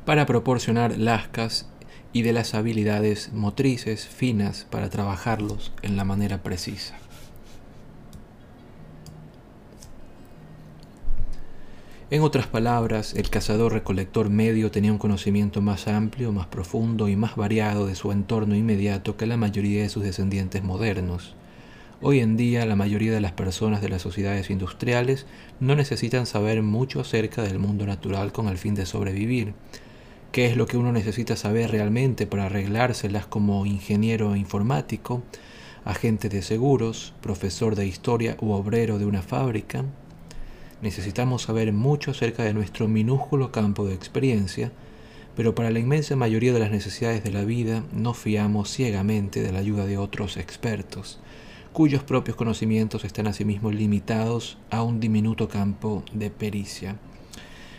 [0.04, 1.68] para proporcionar lascas
[2.12, 6.96] y de las habilidades motrices finas para trabajarlos en la manera precisa.
[12.10, 17.34] En otras palabras, el cazador-recolector medio tenía un conocimiento más amplio, más profundo y más
[17.34, 21.34] variado de su entorno inmediato que la mayoría de sus descendientes modernos.
[22.02, 25.24] Hoy en día la mayoría de las personas de las sociedades industriales
[25.60, 29.54] no necesitan saber mucho acerca del mundo natural con el fin de sobrevivir.
[30.30, 35.22] ¿Qué es lo que uno necesita saber realmente para arreglárselas como ingeniero informático,
[35.86, 39.86] agente de seguros, profesor de historia u obrero de una fábrica?
[40.84, 44.70] Necesitamos saber mucho acerca de nuestro minúsculo campo de experiencia,
[45.34, 49.50] pero para la inmensa mayoría de las necesidades de la vida no fiamos ciegamente de
[49.50, 51.20] la ayuda de otros expertos
[51.72, 56.96] cuyos propios conocimientos están asimismo limitados a un diminuto campo de pericia.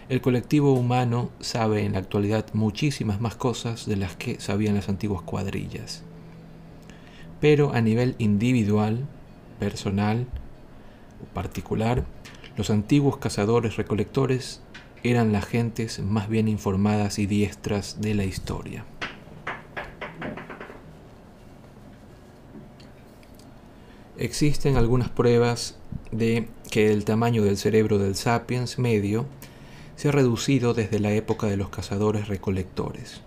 [0.09, 4.89] El colectivo humano sabe en la actualidad muchísimas más cosas de las que sabían las
[4.89, 6.01] antiguas cuadrillas.
[7.39, 9.05] Pero a nivel individual,
[9.59, 10.25] personal
[11.23, 12.03] o particular,
[12.57, 14.61] los antiguos cazadores recolectores
[15.03, 18.85] eran las gentes más bien informadas y diestras de la historia.
[24.17, 25.75] Existen algunas pruebas
[26.11, 29.25] de que el tamaño del cerebro del sapiens medio
[29.97, 33.21] se ha reducido desde la época de los cazadores recolectores.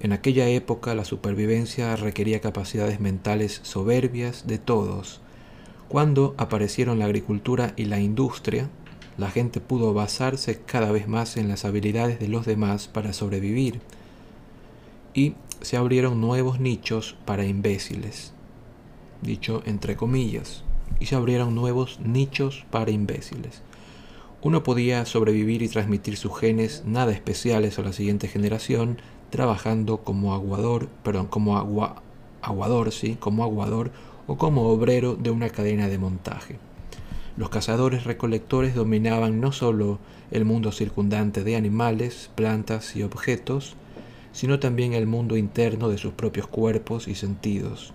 [0.00, 5.20] En aquella época la supervivencia requería capacidades mentales soberbias de todos.
[5.88, 8.68] Cuando aparecieron la agricultura y la industria,
[9.16, 13.80] la gente pudo basarse cada vez más en las habilidades de los demás para sobrevivir.
[15.14, 18.34] Y se abrieron nuevos nichos para imbéciles.
[19.22, 20.62] Dicho entre comillas,
[21.00, 23.62] y se abrieron nuevos nichos para imbéciles.
[24.42, 28.98] Uno podía sobrevivir y transmitir sus genes nada especiales a la siguiente generación
[29.30, 32.02] trabajando como aguador, perdón, como agua,
[32.42, 33.90] aguador, sí, como aguador
[34.28, 36.58] o como obrero de una cadena de montaje.
[37.36, 39.98] Los cazadores recolectores dominaban no solo
[40.30, 43.74] el mundo circundante de animales, plantas y objetos,
[44.32, 47.92] sino también el mundo interno de sus propios cuerpos y sentidos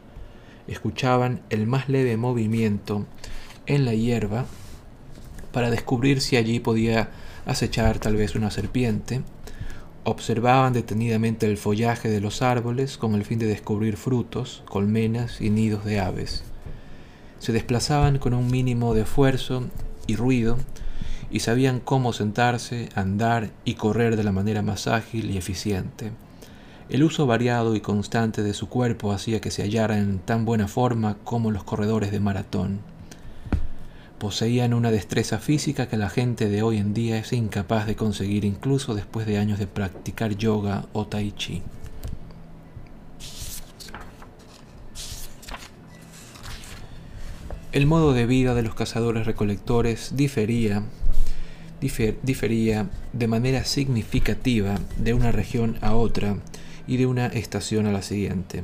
[0.67, 3.06] escuchaban el más leve movimiento
[3.65, 4.46] en la hierba
[5.52, 7.12] para descubrir si allí podía
[7.46, 9.22] acechar tal vez una serpiente,
[10.04, 15.50] observaban detenidamente el follaje de los árboles con el fin de descubrir frutos, colmenas y
[15.50, 16.44] nidos de aves.
[17.39, 19.66] Se desplazaban con un mínimo de esfuerzo
[20.08, 20.58] y ruido
[21.32, 26.12] y sabían cómo sentarse, andar y correr de la manera más ágil y eficiente.
[26.89, 30.68] El uso variado y constante de su cuerpo hacía que se hallara en tan buena
[30.68, 32.92] forma como los corredores de maratón.
[34.23, 38.45] Poseían una destreza física que la gente de hoy en día es incapaz de conseguir
[38.45, 41.62] incluso después de años de practicar yoga o tai chi.
[47.73, 50.83] El modo de vida de los cazadores recolectores difería,
[51.81, 56.38] difería de manera significativa de una región a otra
[56.88, 58.63] y de una estación a la siguiente.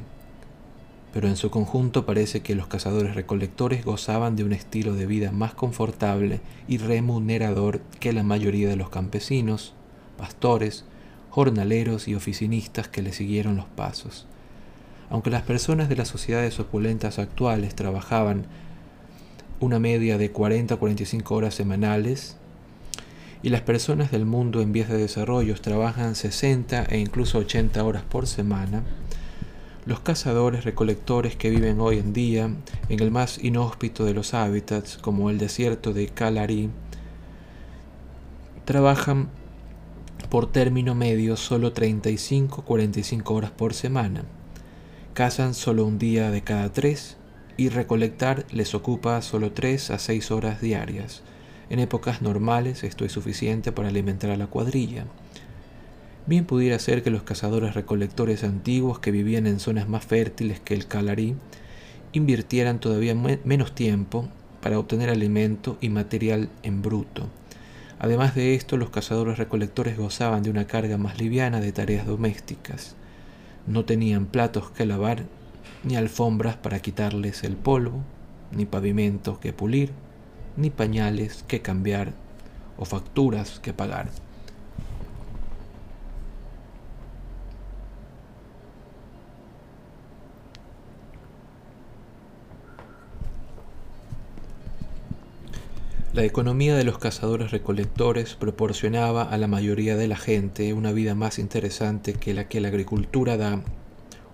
[1.13, 5.31] Pero en su conjunto parece que los cazadores recolectores gozaban de un estilo de vida
[5.31, 9.73] más confortable y remunerador que la mayoría de los campesinos,
[10.17, 10.85] pastores,
[11.29, 14.27] jornaleros y oficinistas que le siguieron los pasos.
[15.09, 18.45] Aunque las personas de las sociedades opulentas actuales trabajaban
[19.59, 22.37] una media de 40 a 45 horas semanales,
[23.41, 28.03] y las personas del mundo en vías de desarrollo trabajan 60 e incluso 80 horas
[28.03, 28.83] por semana,
[29.85, 32.49] los cazadores recolectores que viven hoy en día
[32.89, 36.69] en el más inhóspito de los hábitats, como el desierto de Kalari,
[38.65, 39.29] trabajan
[40.29, 44.25] por término medio solo 35-45 horas por semana.
[45.13, 47.17] Cazan solo un día de cada tres
[47.57, 51.23] y recolectar les ocupa solo 3 a 6 horas diarias.
[51.69, 55.05] En épocas normales esto es suficiente para alimentar a la cuadrilla.
[56.29, 60.75] Bien pudiera ser que los cazadores recolectores antiguos que vivían en zonas más fértiles que
[60.75, 61.35] el Calarí
[62.13, 64.29] invirtieran todavía menos tiempo
[64.61, 67.27] para obtener alimento y material en bruto.
[67.97, 72.95] Además de esto, los cazadores recolectores gozaban de una carga más liviana de tareas domésticas.
[73.65, 75.23] No tenían platos que lavar,
[75.83, 78.03] ni alfombras para quitarles el polvo,
[78.51, 79.93] ni pavimentos que pulir,
[80.57, 82.13] ni pañales que cambiar
[82.77, 84.11] o facturas que pagar.
[96.11, 101.13] La economía de los cazadores recolectores proporcionaba a la mayoría de la gente una vida
[101.13, 103.61] más interesante que la que la agricultura da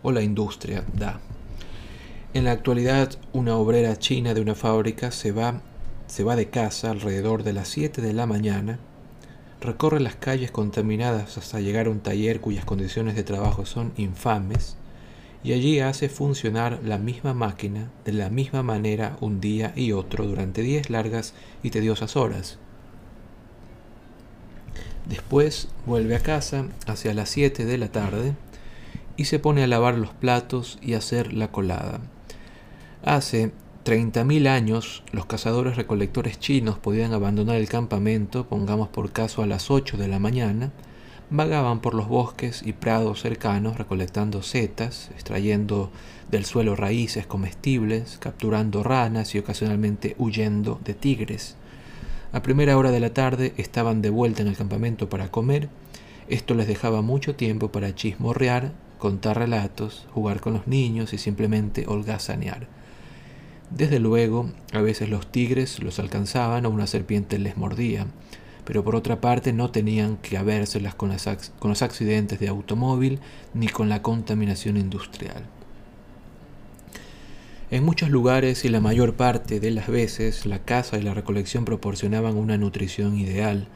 [0.02, 1.20] o la industria da.
[2.34, 5.62] En la actualidad, una obrera china de una fábrica se va
[6.08, 8.80] se va de casa alrededor de las 7 de la mañana,
[9.60, 14.78] recorre las calles contaminadas hasta llegar a un taller cuyas condiciones de trabajo son infames,
[15.46, 20.26] y allí hace funcionar la misma máquina de la misma manera un día y otro
[20.26, 22.58] durante diez largas y tediosas horas.
[25.08, 28.34] Después vuelve a casa hacia las 7 de la tarde
[29.18, 32.00] y se pone a lavar los platos y hacer la colada.
[33.04, 33.52] Hace
[33.86, 39.70] 30.000 años los cazadores recolectores chinos podían abandonar el campamento, pongamos por caso a las
[39.70, 40.72] 8 de la mañana,
[41.38, 45.92] vagaban por los bosques y prados cercanos recolectando setas, extrayendo
[46.30, 51.56] del suelo raíces comestibles, capturando ranas y ocasionalmente huyendo de tigres.
[52.34, 55.70] A primera hora de la tarde estaban de vuelta en el campamento para comer.
[56.28, 61.86] Esto les dejaba mucho tiempo para chismorrear, contar relatos, jugar con los niños y simplemente
[61.88, 62.68] holgazanear.
[63.70, 68.08] Desde luego, a veces los tigres los alcanzaban o una serpiente les mordía,
[68.66, 71.16] pero por otra parte no tenían que habérselas con,
[71.60, 73.20] con los accidentes de automóvil
[73.54, 75.44] ni con la contaminación industrial.
[77.72, 81.66] En muchos lugares y la mayor parte de las veces la caza y la recolección
[81.66, 83.68] proporcionaban una nutrición ideal.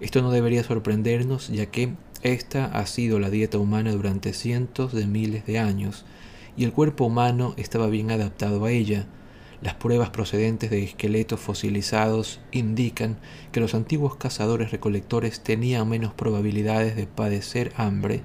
[0.00, 5.06] Esto no debería sorprendernos ya que esta ha sido la dieta humana durante cientos de
[5.06, 6.04] miles de años
[6.56, 9.06] y el cuerpo humano estaba bien adaptado a ella.
[9.62, 13.16] Las pruebas procedentes de esqueletos fosilizados indican
[13.52, 18.22] que los antiguos cazadores recolectores tenían menos probabilidades de padecer hambre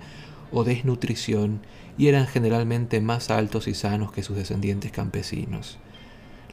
[0.52, 1.62] o desnutrición
[1.98, 5.78] y eran generalmente más altos y sanos que sus descendientes campesinos.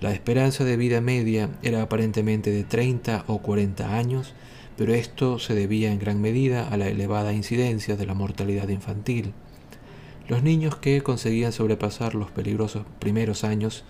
[0.01, 4.33] La esperanza de vida media era aparentemente de 30 o 40 años,
[4.77, 9.33] pero esto se debía en gran medida a la elevada incidencia de la mortalidad infantil.
[10.29, 13.85] Los niños que conseguían sobrepasar los peligrosos primeros años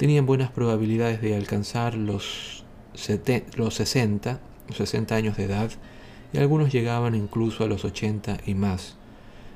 [0.00, 2.64] tenían buenas probabilidades de alcanzar los,
[3.56, 5.70] los 60, los 60 años de edad
[6.32, 8.96] y algunos llegaban incluso a los 80 y más.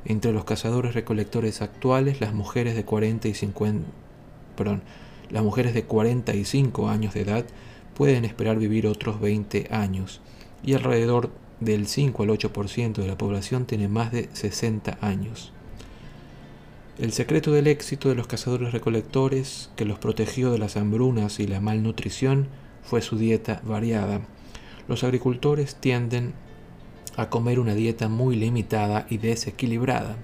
[0.05, 3.88] Entre los cazadores recolectores actuales, las mujeres de 40 y 50,
[4.55, 4.82] perdón,
[5.30, 7.47] las mujeres de 45 años de edad
[7.95, 10.20] pueden esperar vivir otros 20 años
[10.62, 11.30] y alrededor
[11.61, 15.53] del 5 al 8% de la población tiene más de 60 años.
[16.97, 21.49] El secreto del éxito de los cazadores recolectores que los protegió de las hambrunas y
[21.49, 22.47] la malnutrición
[22.84, 24.20] fue su dieta variada.
[24.86, 26.34] Los agricultores tienden
[27.16, 30.18] a comer una dieta muy limitada y desequilibrada.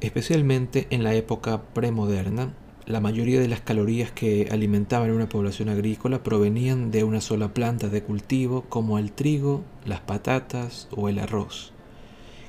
[0.00, 2.54] Especialmente en la época premoderna,
[2.86, 7.88] la mayoría de las calorías que alimentaban una población agrícola provenían de una sola planta
[7.88, 11.73] de cultivo como el trigo, las patatas o el arroz,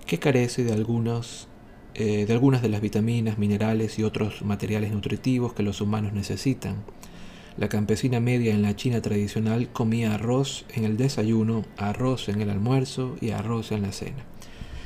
[0.06, 1.48] que carece de, algunos,
[1.94, 6.84] eh, de algunas de las vitaminas, minerales y otros materiales nutritivos que los humanos necesitan.
[7.58, 12.50] La campesina media en la China tradicional comía arroz en el desayuno, arroz en el
[12.50, 14.26] almuerzo y arroz en la cena.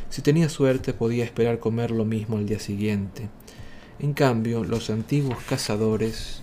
[0.09, 3.29] Si tenía suerte podía esperar comer lo mismo al día siguiente.
[3.99, 6.41] En cambio, los antiguos cazadores,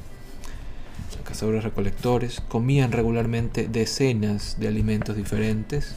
[1.25, 5.95] cazadores recolectores, comían regularmente decenas de alimentos diferentes.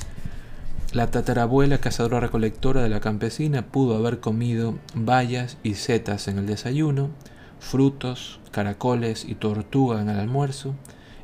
[0.92, 6.48] La tatarabuela cazadora recolectora de la campesina pudo haber comido bayas y setas en el
[6.48, 7.12] desayuno,
[7.60, 10.74] frutos, caracoles y tortuga en el almuerzo,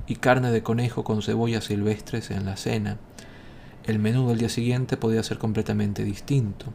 [0.05, 2.97] y carne de conejo con cebollas silvestres en la cena.
[3.85, 6.67] El menú del día siguiente podía ser completamente distinto.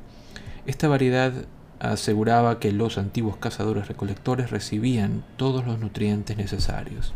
[0.67, 1.33] Esta variedad
[1.79, 7.15] aseguraba que los antiguos cazadores recolectores recibían todos los nutrientes necesarios.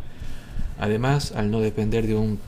[0.78, 2.38] Además, al no depender de un,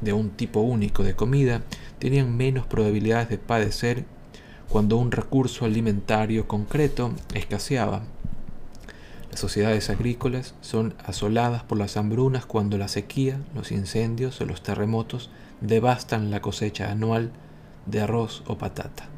[0.00, 1.62] de un tipo único de comida,
[1.98, 4.04] tenían menos probabilidades de padecer
[4.68, 8.02] cuando un recurso alimentario concreto escaseaba
[9.36, 14.62] las sociedades agrícolas son asoladas por las hambrunas cuando la sequía, los incendios o los
[14.62, 15.28] terremotos
[15.60, 17.32] devastan la cosecha anual
[17.84, 19.10] de arroz o patata.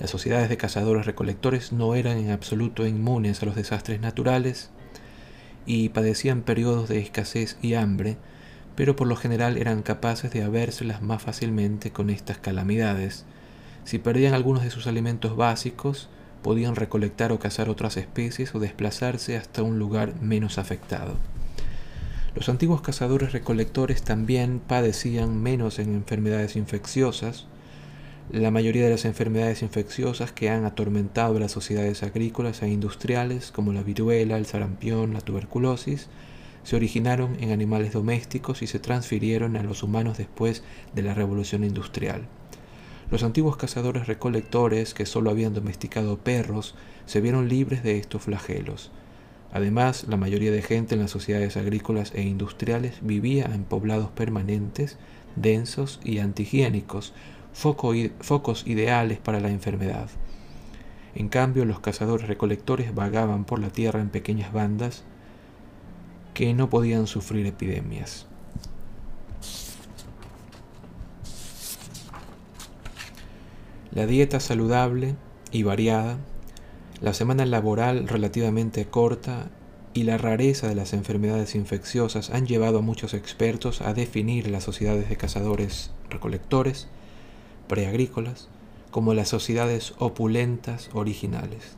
[0.00, 4.70] Las sociedades de cazadores recolectores no eran en absoluto inmunes a los desastres naturales
[5.66, 8.16] y padecían periodos de escasez y hambre,
[8.76, 13.24] pero por lo general eran capaces de habérselas más fácilmente con estas calamidades.
[13.84, 16.08] Si perdían algunos de sus alimentos básicos,
[16.42, 21.16] podían recolectar o cazar otras especies o desplazarse hasta un lugar menos afectado.
[22.34, 27.46] Los antiguos cazadores recolectores también padecían menos en enfermedades infecciosas.
[28.32, 33.72] La mayoría de las enfermedades infecciosas que han atormentado las sociedades agrícolas e industriales, como
[33.72, 36.08] la viruela, el sarampión, la tuberculosis,
[36.64, 41.62] se originaron en animales domésticos y se transfirieron a los humanos después de la revolución
[41.62, 42.26] industrial.
[43.10, 46.74] Los antiguos cazadores recolectores que solo habían domesticado perros
[47.06, 48.90] se vieron libres de estos flagelos.
[49.52, 54.96] Además, la mayoría de gente en las sociedades agrícolas e industriales vivía en poblados permanentes,
[55.36, 57.12] densos y antihigiénicos,
[57.52, 60.08] focos ideales para la enfermedad.
[61.14, 65.04] En cambio, los cazadores recolectores vagaban por la tierra en pequeñas bandas
[66.34, 68.26] que no podían sufrir epidemias.
[73.92, 75.14] La dieta saludable
[75.52, 76.18] y variada,
[77.00, 79.50] la semana laboral relativamente corta
[79.94, 84.64] y la rareza de las enfermedades infecciosas han llevado a muchos expertos a definir las
[84.64, 86.88] sociedades de cazadores recolectores
[87.68, 88.48] preagrícolas
[88.90, 91.76] como las sociedades opulentas originales.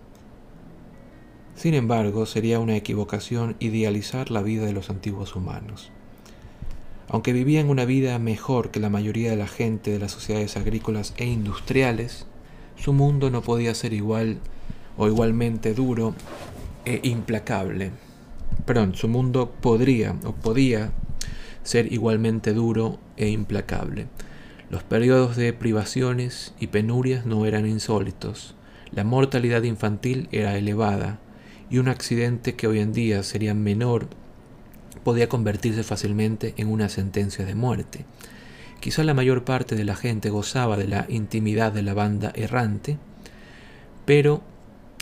[1.57, 5.91] Sin embargo, sería una equivocación idealizar la vida de los antiguos humanos.
[7.09, 11.15] Aunque vivían una vida mejor que la mayoría de la gente de las sociedades agrícolas
[11.17, 12.27] e industriales,
[12.77, 14.39] su mundo no podía ser igual
[14.99, 16.15] o igualmente duro
[16.85, 17.91] e implacable.
[18.67, 20.93] Perdón, su mundo podría o podía
[21.63, 24.09] ser igualmente duro e implacable.
[24.69, 28.55] Los periodos de privaciones y penurias no eran insólitos.
[28.93, 31.19] La mortalidad infantil era elevada
[31.71, 34.09] y un accidente que hoy en día sería menor
[35.05, 38.05] podía convertirse fácilmente en una sentencia de muerte.
[38.81, 42.99] Quizá la mayor parte de la gente gozaba de la intimidad de la banda errante,
[44.05, 44.43] pero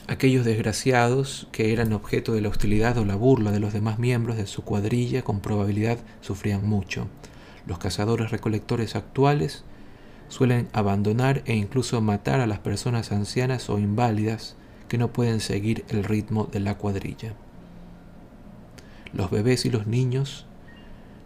[0.06, 4.36] aquellos desgraciados que eran objeto de la hostilidad o la burla de los demás miembros
[4.36, 7.08] de su cuadrilla con probabilidad sufrían mucho.
[7.66, 9.64] Los cazadores recolectores actuales
[10.28, 14.56] suelen abandonar e incluso matar a las personas ancianas o inválidas
[14.88, 17.34] que no pueden seguir el ritmo de la cuadrilla.
[19.12, 20.46] Los bebés y los niños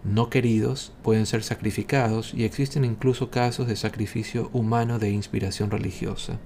[0.04, 6.38] no queridos pueden ser sacrificados y existen incluso casos de sacrificio humano de inspiración religiosa.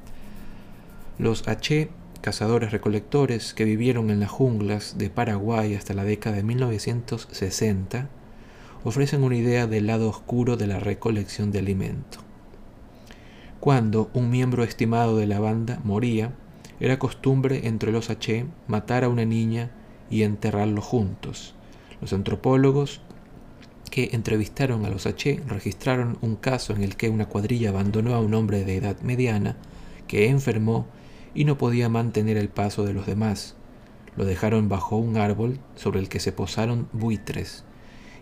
[1.18, 1.90] Los H,
[2.22, 8.08] cazadores recolectores que vivieron en las junglas de Paraguay hasta la década de 1960,
[8.84, 12.18] ofrecen una idea del lado oscuro de la recolección de alimento.
[13.60, 16.32] Cuando un miembro estimado de la banda moría,
[16.82, 19.70] era costumbre entre los H matar a una niña
[20.10, 21.54] y enterrarlos juntos.
[22.00, 23.00] Los antropólogos
[23.88, 28.20] que entrevistaron a los H registraron un caso en el que una cuadrilla abandonó a
[28.20, 29.56] un hombre de edad mediana
[30.08, 30.88] que enfermó
[31.36, 33.54] y no podía mantener el paso de los demás.
[34.16, 37.62] Lo dejaron bajo un árbol sobre el que se posaron buitres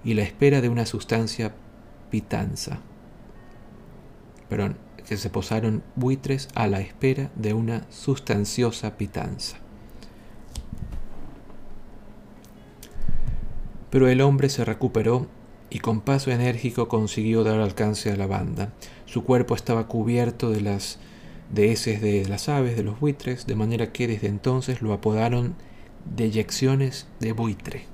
[0.05, 1.55] y la espera de una sustancia
[2.11, 2.81] pitanza.
[4.51, 4.77] Perdón,
[5.11, 9.57] que se posaron buitres a la espera de una sustanciosa pitanza.
[13.91, 15.27] Pero el hombre se recuperó
[15.69, 18.73] y con paso enérgico consiguió dar alcance a la banda.
[19.05, 21.01] Su cuerpo estaba cubierto de las
[21.53, 25.57] de heces de las aves, de los buitres, de manera que desde entonces lo apodaron
[26.05, 27.87] deyecciones de buitre.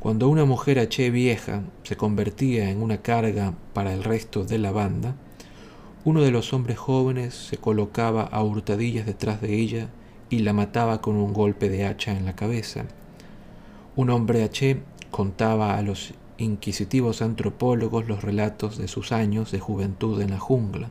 [0.00, 4.72] Cuando una mujer H vieja se convertía en una carga para el resto de la
[4.72, 5.14] banda,
[6.02, 9.88] uno de los hombres jóvenes se colocaba a hurtadillas detrás de ella
[10.30, 12.86] y la mataba con un golpe de hacha en la cabeza.
[13.96, 14.80] Un hombre H
[15.10, 20.88] contaba a los inquisitivos antropólogos los relatos de sus años de juventud en la jungla.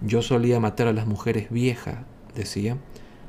[0.00, 1.98] Yo solía matar a las mujeres viejas,
[2.34, 2.78] decía.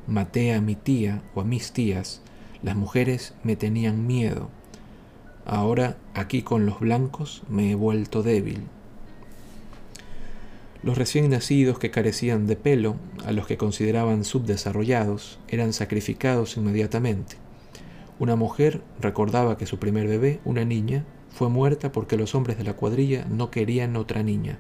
[0.08, 2.22] Maté a mi tía o a mis tías.
[2.64, 4.50] Las mujeres me tenían miedo.
[5.46, 8.62] Ahora, aquí con los blancos, me he vuelto débil.
[10.84, 17.36] Los recién nacidos que carecían de pelo, a los que consideraban subdesarrollados, eran sacrificados inmediatamente.
[18.18, 22.64] Una mujer recordaba que su primer bebé, una niña, fue muerta porque los hombres de
[22.64, 24.58] la cuadrilla no querían otra niña.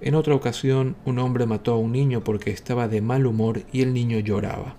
[0.00, 3.82] En otra ocasión, un hombre mató a un niño porque estaba de mal humor y
[3.82, 4.76] el niño lloraba.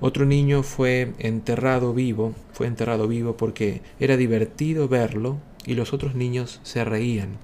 [0.00, 6.14] Otro niño fue enterrado vivo, fue enterrado vivo porque era divertido verlo y los otros
[6.14, 7.38] niños se reían.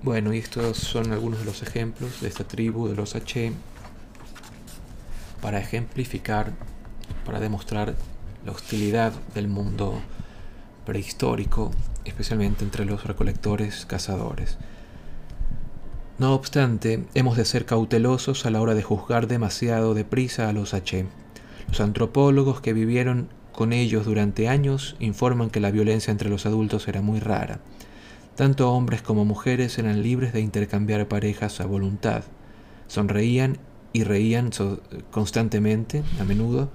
[0.00, 3.52] Bueno, y estos son algunos de los ejemplos de esta tribu de los H
[5.42, 6.52] para ejemplificar,
[7.26, 7.96] para demostrar
[8.46, 10.00] la hostilidad del mundo
[10.86, 11.72] prehistórico,
[12.04, 14.56] especialmente entre los recolectores cazadores.
[16.18, 20.74] No obstante, hemos de ser cautelosos a la hora de juzgar demasiado deprisa a los
[20.74, 21.06] H.
[21.68, 26.86] Los antropólogos que vivieron con ellos durante años informan que la violencia entre los adultos
[26.86, 27.60] era muy rara.
[28.38, 32.22] Tanto hombres como mujeres eran libres de intercambiar parejas a voluntad.
[32.86, 33.58] Sonreían
[33.92, 34.50] y reían
[35.10, 36.70] constantemente, a menudo,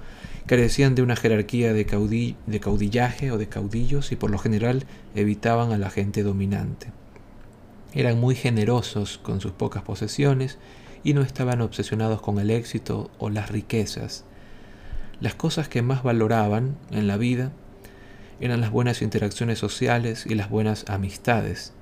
[0.45, 4.83] carecían de una jerarquía de, de caudillaje o de caudillos y por lo general
[5.15, 6.87] evitaban a la gente dominante.
[7.93, 10.57] Eran muy generosos con sus pocas posesiones
[11.01, 14.25] y no estaban obsesionados con el éxito o las riquezas.
[15.21, 17.53] Las cosas que más valoraban en la vida
[18.39, 21.73] eran las buenas interacciones sociales y las buenas amistades.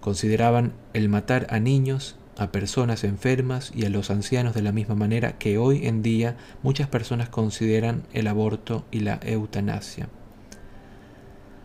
[0.00, 4.94] Consideraban el matar a niños, a personas enfermas y a los ancianos de la misma
[4.94, 10.08] manera que hoy en día muchas personas consideran el aborto y la eutanasia.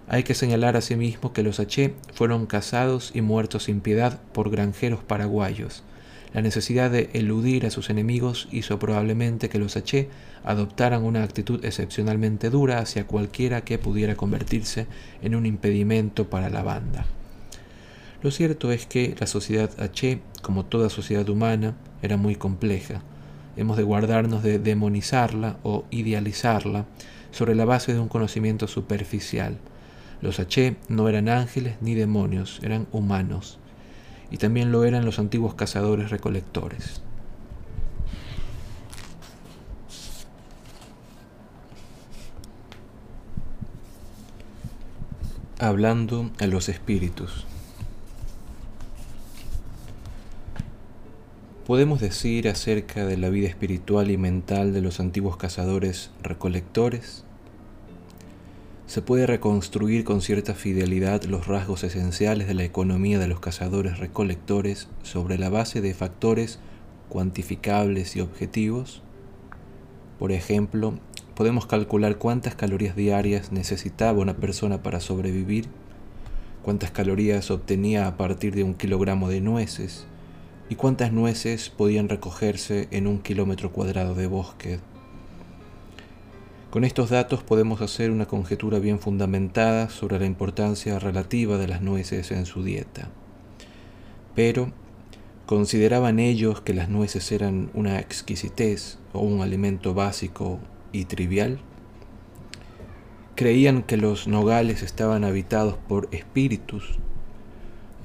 [0.08, 5.04] Hay que señalar asimismo que los H fueron cazados y muertos sin piedad por granjeros
[5.04, 5.84] paraguayos.
[6.34, 10.10] La necesidad de eludir a sus enemigos hizo probablemente que los H
[10.44, 14.88] adoptaran una actitud excepcionalmente dura hacia cualquiera que pudiera convertirse
[15.22, 17.06] en un impedimento para la banda.
[18.22, 23.02] Lo cierto es que la sociedad H, como toda sociedad humana, era muy compleja.
[23.56, 26.86] Hemos de guardarnos de demonizarla o idealizarla
[27.32, 29.58] sobre la base de un conocimiento superficial.
[30.22, 33.58] Los H no eran ángeles ni demonios, eran humanos.
[34.32, 37.02] Y también lo eran los antiguos cazadores recolectores.
[45.62, 47.46] Hablando a los espíritus.
[51.66, 57.26] podemos decir acerca de la vida espiritual y mental de los antiguos cazadores recolectores?
[58.88, 64.00] se puede reconstruir con cierta fidelidad los rasgos esenciales de la economía de los cazadores
[64.00, 66.58] recolectores sobre la base de factores
[67.10, 69.04] cuantificables y objetivos?
[70.18, 70.98] Por ejemplo,
[71.40, 75.68] podemos calcular cuántas calorías diarias necesitaba una persona para sobrevivir,
[76.64, 80.06] cuántas calorías obtenía a partir de un kilogramo de nueces
[80.68, 84.80] y cuántas nueces podían recogerse en un kilómetro cuadrado de bosque
[86.70, 91.82] con estos datos podemos hacer una conjetura bien fundamentada sobre la importancia relativa de las
[91.82, 93.10] nueces en su dieta.
[94.36, 94.72] Pero,
[95.48, 100.60] ¿consideraban ellos que las nueces eran una exquisitez o un alimento básico
[100.92, 101.60] y trivial?
[103.36, 107.00] Creían que los nogales estaban habitados por espíritus.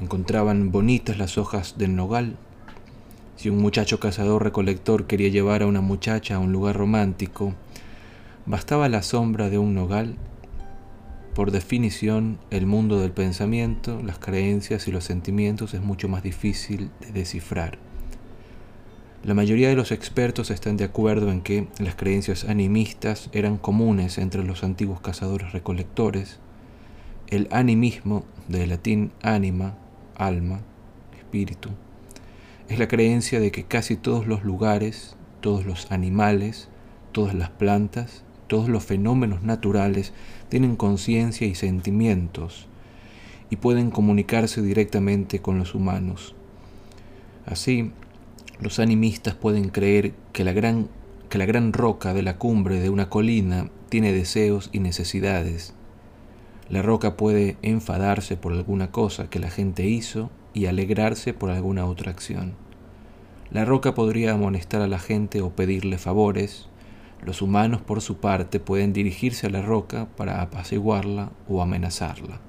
[0.01, 2.37] Encontraban bonitas las hojas del nogal.
[3.37, 7.55] Si un muchacho cazador recolector quería llevar a una muchacha a un lugar romántico,
[8.47, 10.16] Bastaba la sombra de un nogal.
[11.35, 16.91] Por definición, el mundo del pensamiento, las creencias y los sentimientos es mucho más difícil
[17.01, 17.78] de descifrar.
[19.25, 24.18] La mayoría de los expertos están de acuerdo en que las creencias animistas eran comunes
[24.18, 26.39] entre los antiguos cazadores recolectores.
[27.29, 29.77] El animismo, del latín anima,
[30.14, 30.61] alma,
[31.18, 31.70] espíritu,
[32.68, 36.68] es la creencia de que casi todos los lugares, todos los animales,
[37.12, 40.12] todas las plantas todos los fenómenos naturales
[40.49, 42.66] tienen conciencia y sentimientos
[43.51, 46.35] y pueden comunicarse directamente con los humanos.
[47.47, 47.91] Así,
[48.61, 50.88] los animistas pueden creer que la gran,
[51.28, 55.74] que la gran roca de la cumbre de una colina tiene deseos y necesidades.
[56.68, 61.86] La roca puede enfadarse por alguna cosa que la gente hizo y alegrarse por alguna
[61.86, 62.55] otra acción.
[63.50, 66.68] La roca podría amonestar a la gente o pedirle favores,
[67.24, 72.40] los humanos, por su parte, pueden dirigirse a la roca para apaciguarla o amenazarla.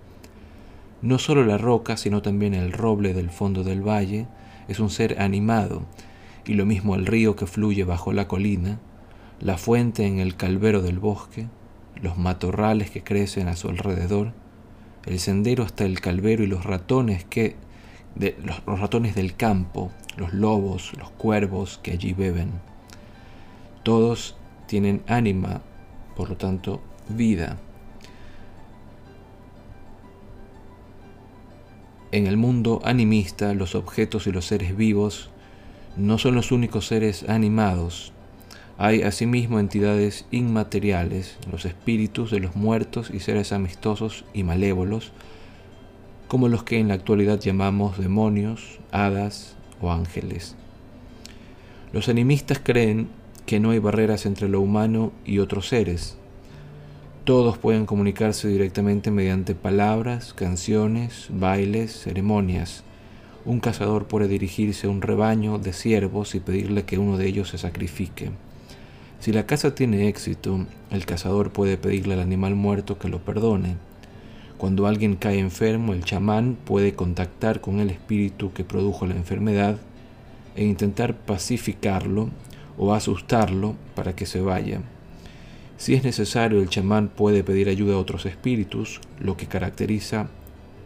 [1.01, 4.27] No solo la roca, sino también el roble del fondo del valle
[4.67, 5.83] es un ser animado,
[6.45, 8.79] y lo mismo el río que fluye bajo la colina,
[9.39, 11.47] la fuente en el calvero del bosque,
[12.01, 14.33] los matorrales que crecen a su alrededor,
[15.05, 17.55] el sendero hasta el calvero y los ratones que
[18.15, 22.51] los, los ratones del campo, los lobos, los cuervos que allí beben.
[23.83, 24.37] Todos
[24.67, 25.61] tienen ánima,
[26.15, 27.57] por lo tanto, vida.
[32.15, 35.29] En el mundo animista, los objetos y los seres vivos
[35.97, 38.13] no son los únicos seres animados.
[38.77, 45.11] Hay asimismo entidades inmateriales, los espíritus de los muertos y seres amistosos y malévolos,
[46.29, 50.55] como los que en la actualidad llamamos demonios, hadas o ángeles.
[51.91, 53.09] Los animistas creen
[53.45, 56.17] que no hay barreras entre lo humano y otros seres.
[57.25, 62.83] Todos pueden comunicarse directamente mediante palabras, canciones, bailes, ceremonias.
[63.45, 67.49] Un cazador puede dirigirse a un rebaño de ciervos y pedirle que uno de ellos
[67.49, 68.29] se sacrifique.
[69.19, 73.77] Si la caza tiene éxito, el cazador puede pedirle al animal muerto que lo perdone.
[74.59, 79.79] Cuando alguien cae enfermo, el chamán puede contactar con el espíritu que produjo la enfermedad
[80.55, 82.29] e intentar pacificarlo
[82.77, 84.81] o asustarlo para que se vaya.
[85.77, 89.01] Si es necesario, el chamán puede pedir ayuda a otros espíritus.
[89.19, 90.29] Lo que caracteriza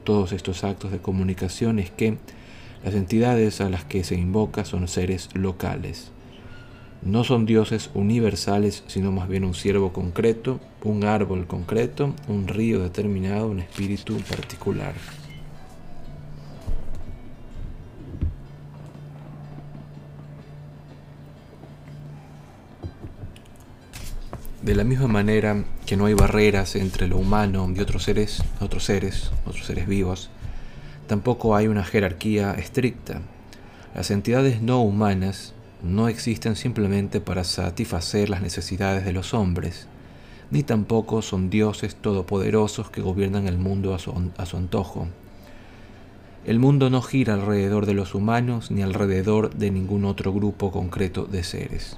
[0.04, 2.18] todos estos actos de comunicación es que
[2.84, 6.12] las entidades a las que se invoca son seres locales.
[7.02, 12.82] no son dioses universales, sino más bien un siervo concreto, un árbol concreto, un río
[12.84, 14.94] determinado, un espíritu particular.
[24.62, 28.84] De la misma manera que no hay barreras entre lo humano y otros seres, otros
[28.84, 30.30] seres, otros seres vivos,
[31.07, 33.22] tampoco hay una jerarquía estricta.
[33.95, 39.88] Las entidades no humanas no existen simplemente para satisfacer las necesidades de los hombres,
[40.51, 45.07] ni tampoco son dioses todopoderosos que gobiernan el mundo a su, a su, antojo.
[46.45, 51.24] El mundo no gira alrededor de los humanos ni alrededor de ningún otro grupo concreto
[51.24, 51.97] de seres.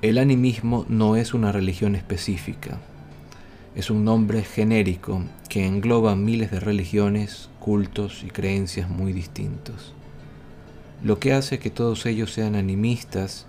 [0.00, 2.78] El animismo no es una religión específica,
[3.74, 9.94] es un nombre genérico que engloba miles de religiones, cultos y creencias muy distintos.
[11.02, 13.46] Lo que hace que todos ellos sean animistas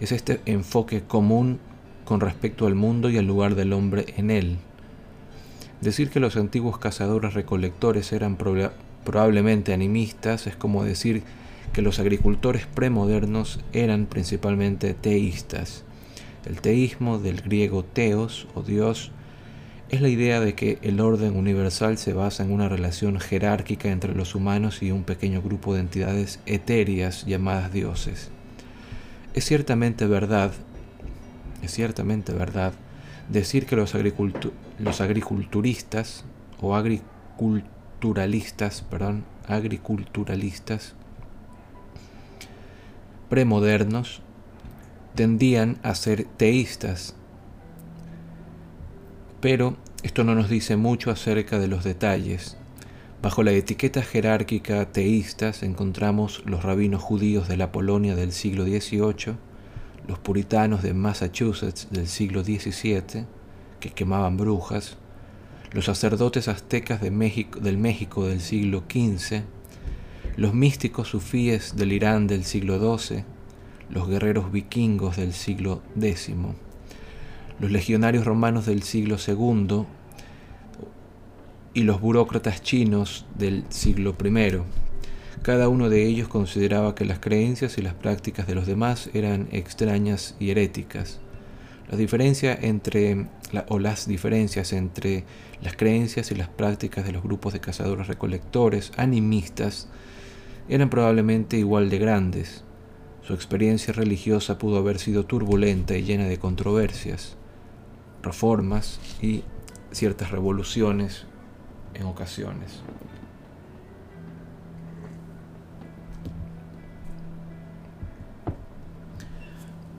[0.00, 1.60] es este enfoque común
[2.04, 4.56] con respecto al mundo y al lugar del hombre en él.
[5.80, 8.36] Decir que los antiguos cazadores recolectores eran
[9.04, 11.22] probablemente animistas es como decir
[11.72, 15.84] que los agricultores premodernos eran principalmente teístas.
[16.44, 19.10] El teísmo del griego teos o Dios
[19.90, 24.14] es la idea de que el orden universal se basa en una relación jerárquica entre
[24.14, 28.30] los humanos y un pequeño grupo de entidades etéreas llamadas dioses.
[29.34, 30.52] Es ciertamente verdad,
[31.62, 32.72] es ciertamente verdad,
[33.30, 33.94] decir que los,
[34.78, 36.24] los agriculturistas
[36.60, 40.94] o agriculturalistas, perdón, agriculturalistas
[43.28, 44.22] premodernos
[45.14, 47.14] tendían a ser teístas,
[49.40, 52.56] pero esto no nos dice mucho acerca de los detalles.
[53.20, 59.36] Bajo la etiqueta jerárquica teístas encontramos los rabinos judíos de la Polonia del siglo XVIII,
[60.06, 63.26] los puritanos de Massachusetts del siglo XVII,
[63.80, 64.96] que quemaban brujas,
[65.72, 67.10] los sacerdotes aztecas de
[67.60, 69.42] del México del siglo XV,
[70.38, 73.24] los místicos sufíes del Irán del siglo XII,
[73.90, 76.30] los guerreros vikingos del siglo X,
[77.58, 79.84] los legionarios romanos del siglo II
[81.74, 84.58] y los burócratas chinos del siglo I.
[85.42, 89.48] Cada uno de ellos consideraba que las creencias y las prácticas de los demás eran
[89.50, 91.18] extrañas y heréticas.
[91.90, 93.26] La diferencia entre,
[93.66, 95.24] o las diferencias entre
[95.62, 99.88] las creencias y las prácticas de los grupos de cazadores recolectores animistas
[100.68, 102.64] eran probablemente igual de grandes.
[103.22, 107.36] Su experiencia religiosa pudo haber sido turbulenta y llena de controversias
[108.22, 109.44] reformas y
[109.92, 111.24] ciertas revoluciones
[111.94, 112.82] en ocasiones.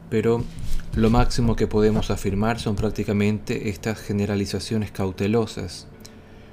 [0.09, 0.43] Pero
[0.95, 5.88] lo máximo que podemos afirmar son prácticamente estas generalizaciones cautelosas.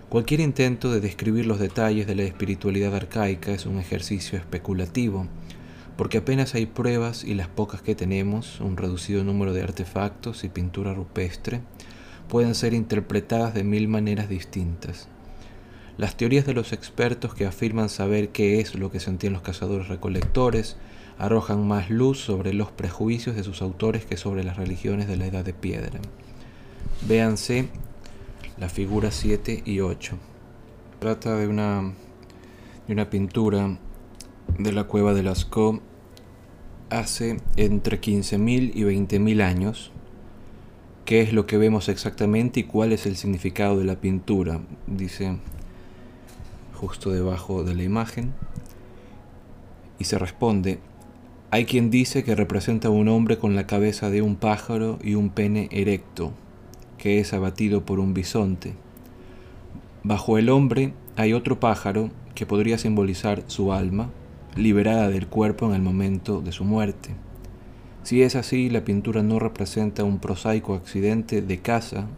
[0.08, 5.26] Cualquier intento de describir los detalles de la espiritualidad arcaica es un ejercicio especulativo
[5.96, 10.48] porque apenas hay pruebas y las pocas que tenemos, un reducido número de artefactos y
[10.48, 11.60] pintura rupestre,
[12.28, 15.08] pueden ser interpretadas de mil maneras distintas.
[15.96, 19.88] Las teorías de los expertos que afirman saber qué es lo que sentían los cazadores
[19.88, 20.76] recolectores
[21.18, 25.26] arrojan más luz sobre los prejuicios de sus autores que sobre las religiones de la
[25.26, 25.98] edad de piedra.
[27.08, 27.70] Véanse
[28.58, 30.16] la figura 7 y 8.
[30.98, 31.92] Trata de una,
[32.86, 33.78] de una pintura
[34.58, 35.82] de la cueva de Lascaux
[36.88, 39.92] hace entre 15.000 y 20.000 años.
[41.04, 44.60] ¿Qué es lo que vemos exactamente y cuál es el significado de la pintura?
[44.86, 45.38] Dice
[46.74, 48.32] justo debajo de la imagen.
[49.98, 50.78] Y se responde,
[51.50, 55.14] hay quien dice que representa a un hombre con la cabeza de un pájaro y
[55.14, 56.32] un pene erecto,
[57.06, 58.74] que es abatido por un bisonte.
[60.02, 64.10] Bajo el hombre hay otro pájaro que podría simbolizar su alma,
[64.56, 67.10] liberada del cuerpo en el momento de su muerte.
[68.02, 72.08] Si es así, la pintura no representa un prosaico accidente de caza,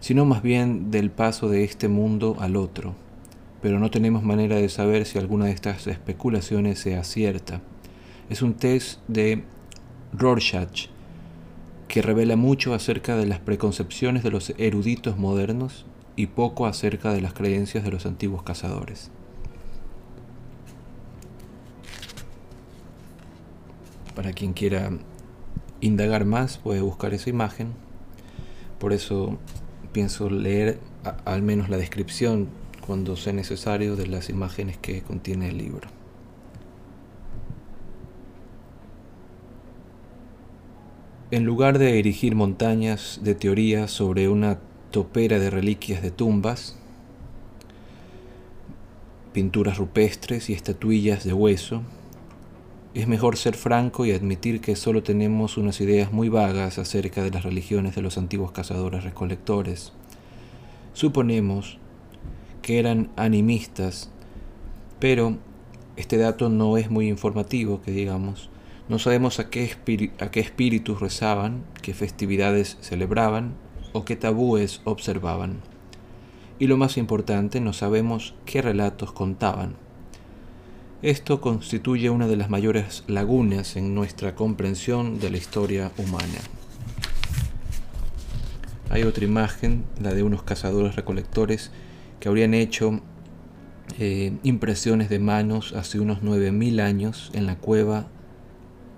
[0.00, 2.94] sino más bien del paso de este mundo al otro,
[3.60, 7.60] pero no tenemos manera de saber si alguna de estas especulaciones sea cierta.
[8.30, 9.44] Es un test de
[10.14, 10.88] Rorschach
[11.90, 17.20] que revela mucho acerca de las preconcepciones de los eruditos modernos y poco acerca de
[17.20, 19.10] las creencias de los antiguos cazadores.
[24.14, 24.92] Para quien quiera
[25.80, 27.72] indagar más puede buscar esa imagen.
[28.78, 29.36] Por eso
[29.92, 30.78] pienso leer
[31.24, 32.46] al menos la descripción
[32.86, 35.99] cuando sea necesario de las imágenes que contiene el libro.
[41.32, 44.58] En lugar de erigir montañas de teorías sobre una
[44.90, 46.76] topera de reliquias de tumbas,
[49.32, 51.82] pinturas rupestres y estatuillas de hueso,
[52.94, 57.30] es mejor ser franco y admitir que solo tenemos unas ideas muy vagas acerca de
[57.30, 59.92] las religiones de los antiguos cazadores recolectores.
[60.94, 61.78] Suponemos
[62.60, 64.10] que eran animistas,
[64.98, 65.38] pero
[65.94, 68.50] este dato no es muy informativo, que digamos.
[68.90, 69.72] No sabemos a qué,
[70.34, 73.54] espíritus rezaban, qué festividades celebraban
[73.92, 75.60] o qué tabúes observaban.
[76.58, 79.76] Y lo más importante, no sabemos qué relatos contaban.
[81.02, 86.40] Esto constituye una de las mayores lagunas en nuestra comprensión de la historia humana.
[88.90, 91.70] Hay otra imagen, la de unos cazadores recolectores
[92.18, 93.00] que habrían hecho
[94.00, 98.08] eh, impresiones de manos hace unos 9.000 años en la cueva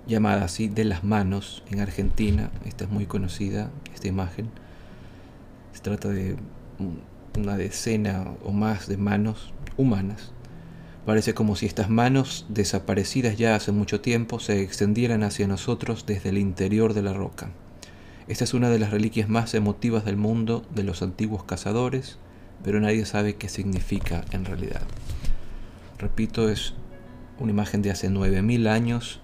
[0.07, 2.51] llamada así de las manos en Argentina.
[2.65, 4.49] Esta es muy conocida, esta imagen.
[5.73, 6.37] Se trata de
[7.37, 10.33] una decena o más de manos humanas
[11.05, 16.29] Parece como si estas manos, desaparecidas ya hace mucho tiempo, se extendieran hacia nosotros desde
[16.29, 17.49] el interior de la roca.
[18.29, 22.19] Esta es una de las reliquias más emotivas del mundo de los antiguos cazadores,
[22.63, 24.81] pero nadie sabe qué significa en realidad.
[25.99, 26.73] Repito, es
[27.37, 29.19] una imagen de hace 9.000 años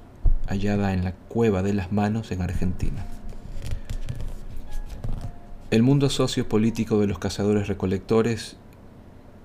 [0.49, 3.05] hallada en la cueva de las manos en Argentina.
[5.71, 8.57] El mundo sociopolítico de los cazadores recolectores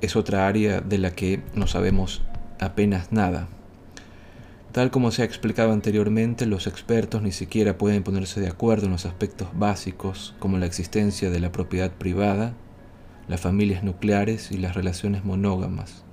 [0.01, 2.23] es otra área de la que no sabemos
[2.59, 3.49] apenas nada.
[4.73, 8.93] Tal como se ha explicado anteriormente, los expertos ni siquiera pueden ponerse de acuerdo en
[8.93, 12.55] los aspectos básicos como la existencia de la propiedad privada,
[13.29, 16.05] las familias nucleares y las relaciones monógamas.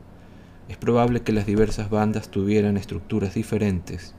[0.70, 4.14] Es probable que las diversas bandas tuvieran estructuras diferentes.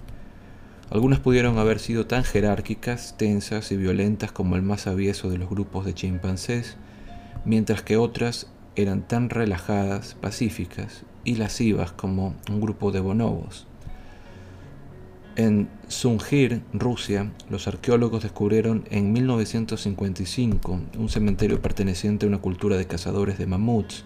[0.92, 5.48] Algunas pudieron haber sido tan jerárquicas, tensas y violentas como el más avieso de los
[5.48, 6.76] grupos de chimpancés,
[7.46, 13.66] mientras que otras eran tan relajadas, pacíficas y lascivas como un grupo de bonobos.
[15.36, 22.86] En Sungir, Rusia, los arqueólogos descubrieron en 1955 un cementerio perteneciente a una cultura de
[22.86, 24.04] cazadores de mamuts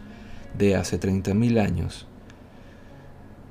[0.56, 2.06] de hace 30.000 años.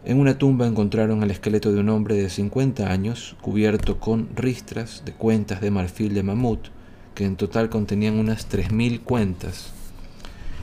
[0.05, 5.01] En una tumba encontraron el esqueleto de un hombre de 50 años cubierto con ristras
[5.03, 6.67] de cuentas de marfil de mamut,
[7.15, 9.73] que en total contenían unas 3.000 cuentas.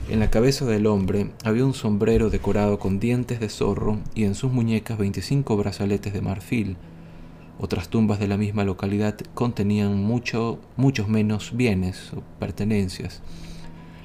[0.09, 4.37] En la cabeza del hombre había un sombrero decorado con dientes de zorro y en
[4.37, 6.77] sus muñecas 25 brazaletes de marfil.
[7.59, 13.23] Otras tumbas de la misma localidad contenían mucho, muchos menos bienes o pertenencias.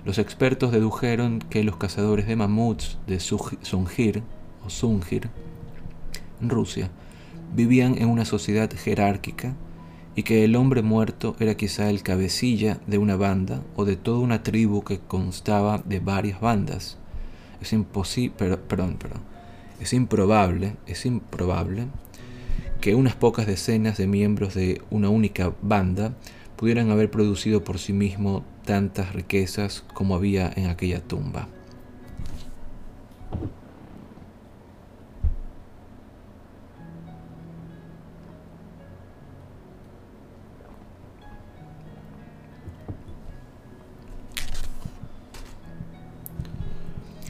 [0.03, 4.23] Los expertos dedujeron que los cazadores de mamuts de Sungir
[4.67, 5.29] o Sungir
[6.41, 6.91] en Rusia
[7.55, 9.55] vivían en una sociedad jerárquica
[10.15, 14.19] y que el hombre muerto era quizá el cabecilla de una banda o de toda
[14.19, 16.97] una tribu que constaba de varias bandas.
[17.61, 18.35] Es imposible,
[18.67, 19.21] perdón, perdón,
[19.79, 21.87] es improbable, es improbable
[22.81, 26.13] que unas pocas decenas de miembros de una única banda
[26.57, 31.47] pudieran haber producido por sí mismo tantas riquezas como había en aquella tumba.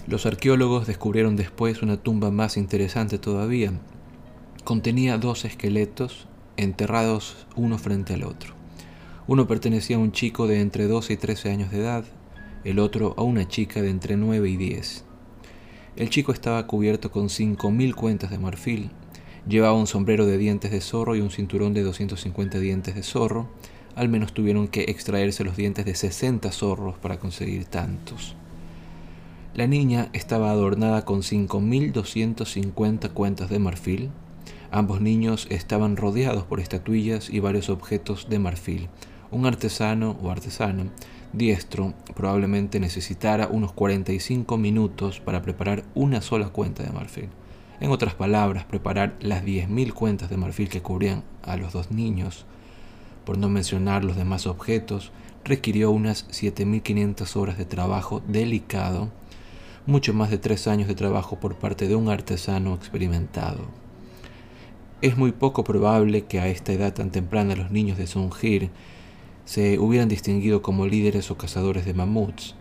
[0.07, 3.73] Los arqueólogos descubrieron después una tumba más interesante todavía.
[4.63, 8.53] Contenía dos esqueletos enterrados uno frente al otro.
[9.27, 12.05] Uno pertenecía a un chico de entre 12 y 13 años de edad,
[12.63, 15.03] el otro a una chica de entre 9 y 10.
[15.97, 18.91] El chico estaba cubierto con 5.000 cuentas de marfil,
[19.45, 23.49] llevaba un sombrero de dientes de zorro y un cinturón de 250 dientes de zorro,
[23.95, 28.37] al menos tuvieron que extraerse los dientes de 60 zorros para conseguir tantos.
[29.57, 34.11] La niña estaba adornada con 5.250 cuentas de marfil.
[34.69, 38.87] Ambos niños estaban rodeados por estatuillas y varios objetos de marfil.
[39.31, 40.91] Un artesano o artesana
[41.33, 47.29] diestro probablemente necesitara unos 45 minutos para preparar una sola cuenta de marfil.
[47.79, 52.45] En otras palabras, preparar las 10.000 cuentas de marfil que cubrían a los dos niños,
[53.25, 55.11] por no mencionar los demás objetos,
[55.43, 59.09] requirió unas 7.500 horas de trabajo delicado
[59.87, 63.65] mucho más de tres años de trabajo por parte de un artesano experimentado.
[65.01, 68.69] Es muy poco probable que a esta edad tan temprana los niños de Sungir
[69.45, 72.55] se hubieran distinguido como líderes o cazadores de mamuts.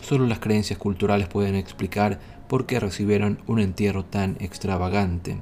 [0.00, 5.38] Solo las creencias culturales pueden explicar por qué recibieron un entierro tan extravagante.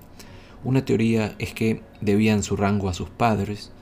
[0.64, 3.72] Una teoría es que debían su rango a sus padres,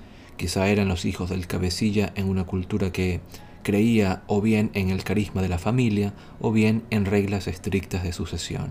[0.41, 3.21] Quizá eran los hijos del cabecilla en una cultura que
[3.63, 8.13] creía o bien en el carisma de la familia o bien en reglas estrictas de
[8.13, 8.71] sucesión.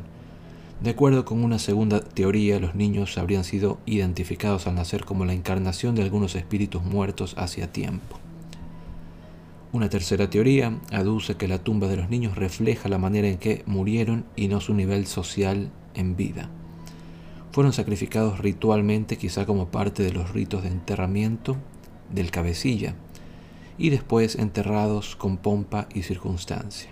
[0.82, 5.34] De acuerdo con una segunda teoría, los niños habrían sido identificados al nacer como la
[5.34, 8.18] encarnación de algunos espíritus muertos hacía tiempo.
[9.72, 13.62] Una tercera teoría aduce que la tumba de los niños refleja la manera en que
[13.66, 16.50] murieron y no su nivel social en vida.
[17.52, 21.58] Fueron sacrificados ritualmente quizá como parte de los ritos de enterramiento
[22.10, 22.96] del cabecilla,
[23.80, 26.91] y después enterrados con pompa y circunstancia.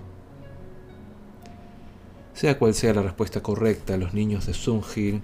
[2.33, 5.21] Sea cual sea la respuesta correcta, los niños de Sungir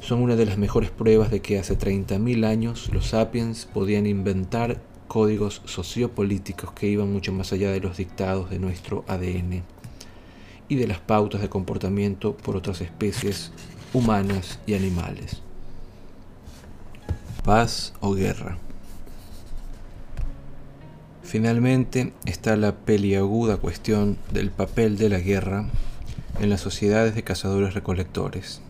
[0.00, 4.80] son una de las mejores pruebas de que hace 30.000 años los sapiens podían inventar
[5.08, 9.64] códigos sociopolíticos que iban mucho más allá de los dictados de nuestro ADN
[10.68, 13.50] y de las pautas de comportamiento por otras especies
[13.92, 15.42] humanas y animales.
[17.44, 18.58] Paz o guerra.
[21.36, 25.66] Finalmente está la peliaguda cuestión del papel de la guerra
[26.40, 28.62] en las sociedades de cazadores-recolectores.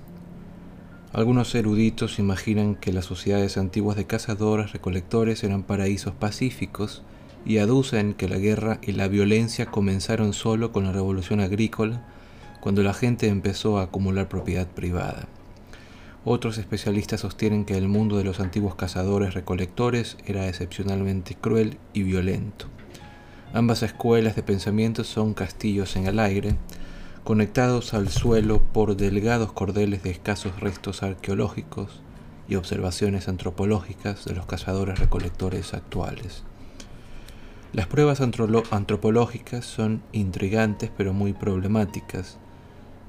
[1.12, 7.04] Algunos eruditos imaginan que las sociedades antiguas de cazadores-recolectores eran paraísos pacíficos
[7.44, 12.04] y aducen que la guerra y la violencia comenzaron solo con la revolución agrícola,
[12.60, 15.28] cuando la gente empezó a acumular propiedad privada.
[16.29, 22.66] Otros especialistas sostienen que el mundo de los antiguos cazadores-recolectores era excepcionalmente cruel y violento.
[23.55, 26.57] Ambas escuelas de pensamiento son castillos en el aire,
[27.22, 32.03] conectados al suelo por delgados cordeles de escasos restos arqueológicos
[32.49, 36.43] y observaciones antropológicas de los cazadores-recolectores actuales.
[37.72, 42.41] Las pruebas antropológicas son intrigantes pero muy problemáticas,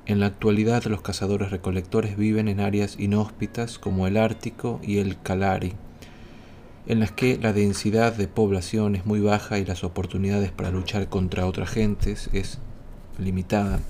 [0.08, 5.22] en la actualidad los cazadores recolectores viven en áreas inhóspitas como el Ártico y el
[5.22, 5.74] Kalari,
[6.88, 11.10] en las que la densidad de población es muy baja y las oportunidades para luchar
[11.10, 12.60] contra otras gentes es
[13.20, 13.82] limitada.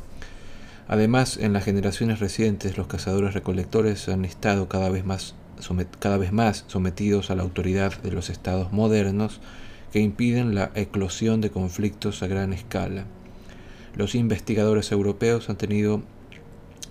[0.88, 5.36] Además, en las generaciones recientes los cazadores recolectores han estado cada vez más,
[6.00, 9.40] cada vez más sometidos a la autoridad de los estados modernos
[9.94, 13.06] que impiden la eclosión de conflictos a gran escala.
[13.98, 16.04] Los investigadores europeos han tenido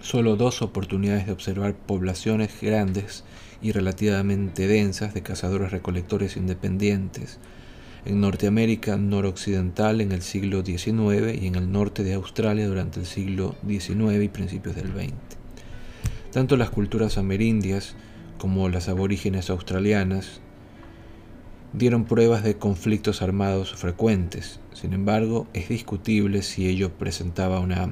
[0.00, 3.22] solo dos oportunidades de observar poblaciones grandes
[3.62, 7.38] y relativamente densas de cazadores-recolectores independientes
[8.06, 13.06] en Norteamérica noroccidental en el siglo XIX y en el norte de Australia durante el
[13.06, 15.14] siglo XIX y principios del XX.
[16.32, 17.94] Tanto las culturas amerindias
[18.36, 20.40] como las aborígenes australianas
[21.76, 24.60] dieron pruebas de conflictos armados frecuentes.
[24.72, 27.90] Sin embargo, es discutible si ello presentaba una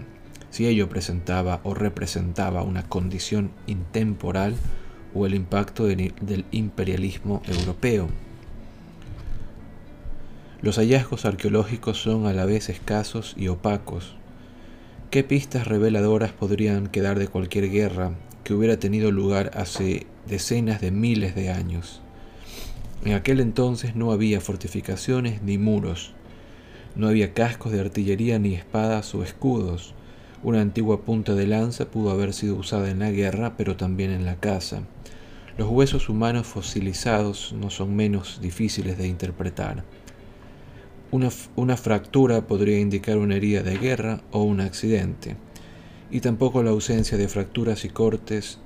[0.50, 4.54] si ello presentaba o representaba una condición intemporal
[5.12, 8.08] o el impacto del imperialismo europeo.
[10.62, 14.14] Los hallazgos arqueológicos son a la vez escasos y opacos.
[15.10, 18.12] ¿Qué pistas reveladoras podrían quedar de cualquier guerra
[18.44, 22.03] que hubiera tenido lugar hace decenas de miles de años?
[23.04, 26.14] En aquel entonces no había fortificaciones ni muros,
[26.96, 29.94] no había cascos de artillería ni espadas o escudos.
[30.42, 34.24] Una antigua punta de lanza pudo haber sido usada en la guerra, pero también en
[34.24, 34.82] la caza.
[35.58, 39.84] Los huesos humanos fosilizados no son menos difíciles de interpretar.
[41.10, 45.36] Una, una, fractura podría indicar una herida de guerra o un accidente,
[46.10, 48.58] y tampoco la ausencia de fracturas y cortes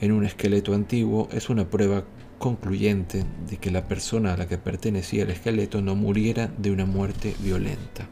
[0.00, 2.04] en un esqueleto antiguo es una prueba
[2.46, 6.86] concluyente de que la persona a la que pertenecía el esqueleto no muriera de una
[6.86, 8.06] muerte violenta.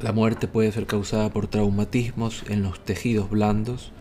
[0.00, 3.92] La muerte puede ser causada por traumatismos en los tejidos blandos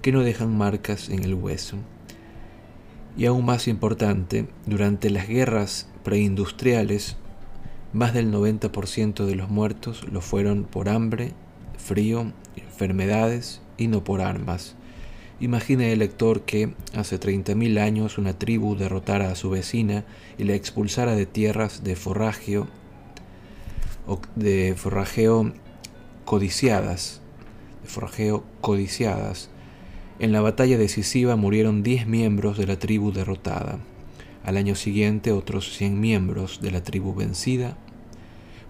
[0.00, 1.76] que no dejan marcas en el hueso.
[3.14, 7.18] Y aún más importante, durante las guerras preindustriales,
[7.92, 11.34] más del 90% de los muertos lo fueron por hambre,
[11.76, 14.76] frío, enfermedades y no por armas.
[15.40, 20.04] Imagine el lector que hace 30.000 años una tribu derrotara a su vecina
[20.36, 22.68] y la expulsara de tierras de forragio
[24.36, 24.76] de
[26.26, 27.22] codiciadas,
[27.82, 29.48] de codiciadas.
[30.18, 33.78] En la batalla decisiva murieron 10 miembros de la tribu derrotada.
[34.44, 37.78] Al año siguiente otros 100 miembros de la tribu vencida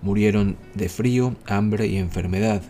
[0.03, 2.63] murieron de frío, hambre y enfermedad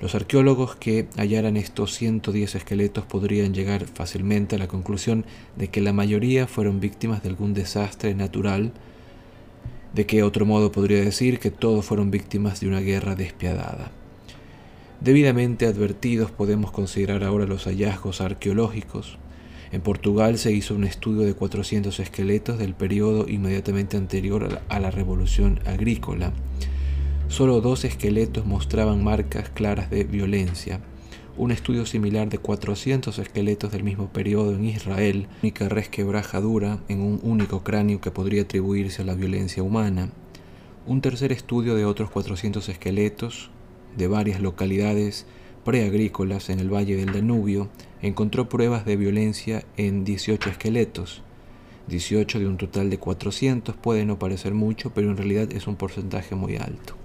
[0.00, 5.26] los arqueólogos que hallaran estos 110 esqueletos podrían llegar fácilmente a la conclusión
[5.56, 8.72] de que la mayoría fueron víctimas de algún desastre natural,
[9.92, 13.90] de que otro modo podría decir que todos fueron víctimas de una guerra despiadada.
[15.00, 19.18] Debidamente advertidos podemos considerar ahora los hallazgos arqueológicos.
[19.72, 24.90] En Portugal se hizo un estudio de 400 esqueletos del periodo inmediatamente anterior a la
[24.90, 26.32] revolución agrícola.
[27.30, 30.80] Solo dos esqueletos mostraban marcas claras de violencia.
[31.36, 37.20] Un estudio similar de 400 esqueletos del mismo periodo en Israel, única resquebrajadura en un
[37.22, 40.10] único cráneo que podría atribuirse a la violencia humana.
[40.88, 43.50] Un tercer estudio de otros 400 esqueletos
[43.96, 45.24] de varias localidades
[45.64, 47.70] preagrícolas en el valle del Danubio
[48.02, 51.22] encontró pruebas de violencia en 18 esqueletos.
[51.86, 55.76] 18 de un total de 400 puede no parecer mucho, pero en realidad es un
[55.76, 56.99] porcentaje muy alto.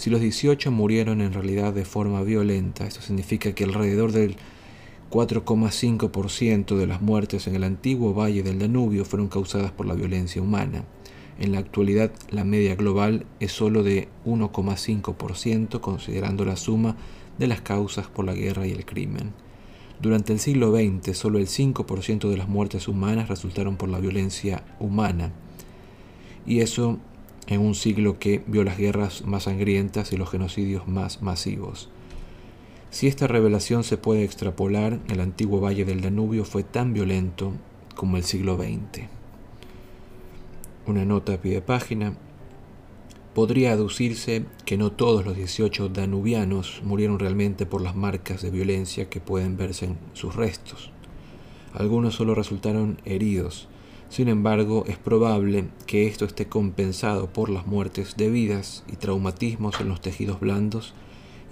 [0.00, 4.36] Si los 18 murieron en realidad de forma violenta, esto significa que alrededor del
[5.10, 10.40] 4,5% de las muertes en el antiguo valle del Danubio fueron causadas por la violencia
[10.40, 10.86] humana.
[11.38, 16.96] En la actualidad la media global es solo de 1,5% considerando la suma
[17.38, 19.34] de las causas por la guerra y el crimen.
[20.00, 24.64] Durante el siglo XX solo el 5% de las muertes humanas resultaron por la violencia
[24.78, 25.30] humana.
[26.46, 26.98] Y eso
[27.50, 31.90] en un siglo que vio las guerras más sangrientas y los genocidios más masivos.
[32.88, 37.52] Si esta revelación se puede extrapolar, el antiguo valle del Danubio fue tan violento
[37.94, 39.20] como el siglo XX
[40.90, 42.14] una nota a pie de página,
[43.34, 49.08] podría aducirse que no todos los 18 danubianos murieron realmente por las marcas de violencia
[49.08, 50.90] que pueden verse en sus restos.
[51.72, 53.68] Algunos solo resultaron heridos.
[54.10, 59.88] Sin embargo, es probable que esto esté compensado por las muertes debidas y traumatismos en
[59.88, 60.94] los tejidos blandos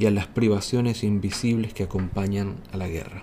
[0.00, 3.22] y a las privaciones invisibles que acompañan a la guerra.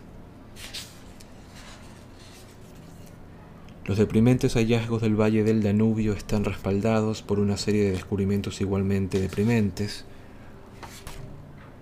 [3.83, 9.19] Los deprimentes hallazgos del Valle del Danubio están respaldados por una serie de descubrimientos igualmente
[9.19, 10.05] deprimentes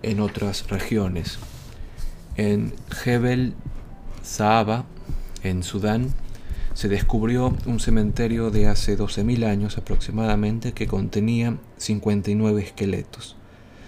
[0.01, 1.37] en otras regiones.
[2.35, 3.53] En Jebel
[4.23, 4.85] Saaba,
[5.43, 6.13] en Sudán,
[6.73, 13.35] se descubrió un cementerio de hace 12.000 años aproximadamente que contenía 59 esqueletos.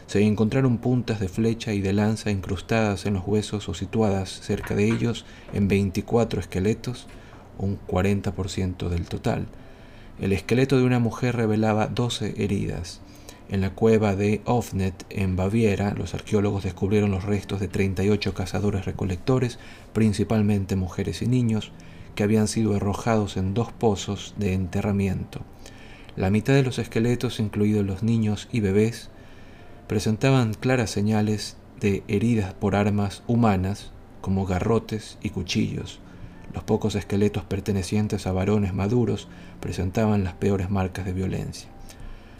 [0.05, 4.75] Se encontraron puntas de flecha y de lanza incrustadas en los huesos o situadas cerca
[4.75, 7.07] de ellos en 24 esqueletos
[7.57, 9.47] un 40% del total.
[10.19, 13.01] El esqueleto de una mujer revelaba 12 heridas.
[13.49, 18.85] En la cueva de Ofnet, en Baviera, los arqueólogos descubrieron los restos de 38 cazadores
[18.85, 19.59] recolectores,
[19.93, 21.71] principalmente mujeres y niños,
[22.15, 25.41] que habían sido arrojados en dos pozos de enterramiento.
[26.15, 29.09] La mitad de los esqueletos, incluidos los niños y bebés,
[29.87, 33.91] presentaban claras señales de heridas por armas humanas,
[34.21, 35.99] como garrotes y cuchillos.
[36.53, 39.27] Los pocos esqueletos pertenecientes a varones maduros
[39.59, 41.69] presentaban las peores marcas de violencia.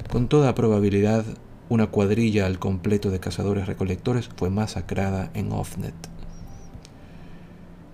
[0.10, 1.26] Con toda probabilidad,
[1.68, 6.14] una cuadrilla al completo de cazadores recolectores fue masacrada en Ofnet.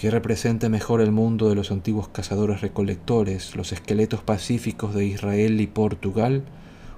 [0.02, 5.62] ¿Qué representa mejor el mundo de los antiguos cazadores recolectores, los esqueletos pacíficos de Israel
[5.62, 6.42] y Portugal,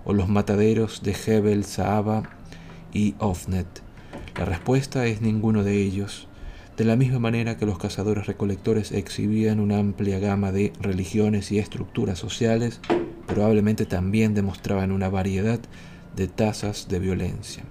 [0.05, 2.23] o los mataderos de Hebel, Saaba
[2.93, 3.67] y Ofnet?
[4.37, 6.29] La respuesta es ninguno de ellos
[6.77, 11.59] de la misma manera que los cazadores recolectores exhibían una amplia gama de religiones y
[11.59, 12.79] estructuras sociales,
[13.27, 15.59] probablemente también demostraban una variedad
[16.15, 17.65] de tasas de violencia.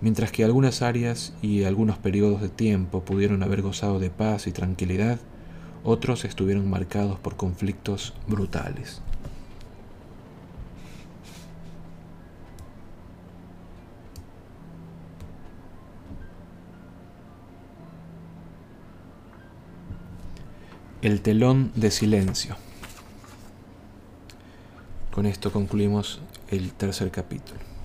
[0.00, 4.52] Mientras que algunas áreas y algunos periodos de tiempo pudieron haber gozado de paz y
[4.52, 5.18] tranquilidad,
[5.84, 9.00] otros estuvieron marcados por conflictos brutales.
[21.00, 22.56] El telón de silencio.
[25.12, 27.75] Con esto concluimos el tercer capítulo.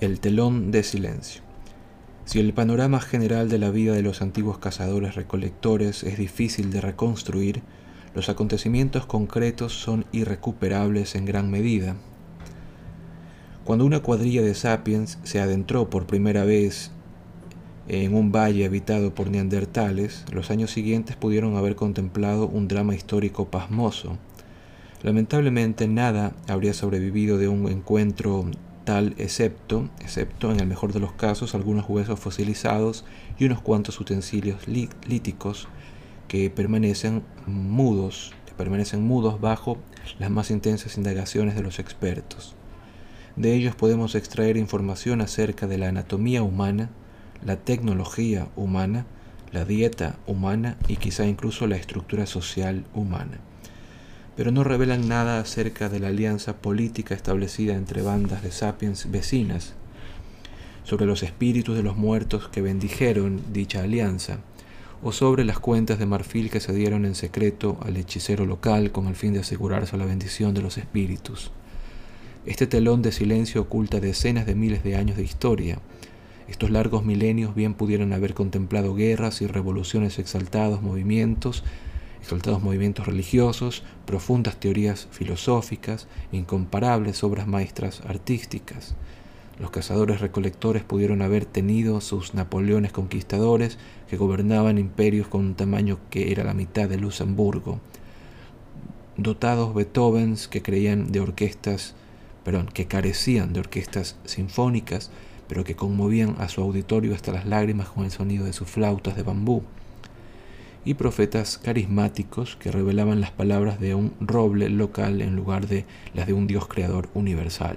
[0.00, 1.42] El telón de silencio.
[2.24, 6.80] Si el panorama general de la vida de los antiguos cazadores recolectores es difícil de
[6.80, 7.62] reconstruir,
[8.14, 11.96] los acontecimientos concretos son irrecuperables en gran medida.
[13.64, 16.92] Cuando una cuadrilla de sapiens se adentró por primera vez
[17.88, 23.46] en un valle habitado por neandertales, los años siguientes pudieron haber contemplado un drama histórico
[23.46, 24.16] pasmoso.
[25.02, 28.48] Lamentablemente nada habría sobrevivido de un encuentro
[28.88, 33.04] excepto, excepto en el mejor de los casos, algunos huesos fosilizados
[33.38, 35.68] y unos cuantos utensilios líticos
[36.26, 39.78] que permanecen mudos, que permanecen mudos bajo
[40.18, 42.54] las más intensas indagaciones de los expertos.
[43.36, 46.90] De ellos podemos extraer información acerca de la anatomía humana,
[47.44, 49.06] la tecnología humana,
[49.52, 53.38] la dieta humana y quizá incluso la estructura social humana.
[54.38, 59.74] Pero no revelan nada acerca de la alianza política establecida entre bandas de sapiens vecinas,
[60.84, 64.38] sobre los espíritus de los muertos que bendijeron dicha alianza,
[65.02, 69.08] o sobre las cuentas de marfil que se dieron en secreto al hechicero local con
[69.08, 71.50] el fin de asegurarse la bendición de los espíritus.
[72.46, 75.80] Este telón de silencio oculta decenas de miles de años de historia.
[76.46, 81.64] Estos largos milenios bien pudieron haber contemplado guerras y revoluciones exaltados movimientos,
[82.28, 88.94] exaltados movimientos religiosos, profundas teorías filosóficas, incomparables obras maestras artísticas.
[89.58, 93.78] Los cazadores recolectores pudieron haber tenido sus Napoleones conquistadores
[94.10, 97.80] que gobernaban imperios con un tamaño que era la mitad de Luxemburgo.
[99.16, 101.94] Dotados Beethovens que creían de orquestas,
[102.44, 105.10] perdón, que carecían de orquestas sinfónicas,
[105.48, 109.16] pero que conmovían a su auditorio hasta las lágrimas con el sonido de sus flautas
[109.16, 109.62] de bambú.
[110.88, 115.84] Y profetas carismáticos que revelaban las palabras de un roble local en lugar de
[116.14, 117.76] las de un Dios creador universal.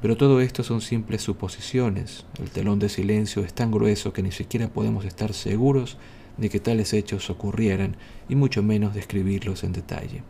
[0.00, 2.24] Pero todo esto son simples suposiciones.
[2.40, 5.98] El telón de silencio es tan grueso que ni siquiera podemos estar seguros
[6.36, 7.96] de que tales hechos ocurrieran
[8.28, 10.22] y mucho menos describirlos en detalle.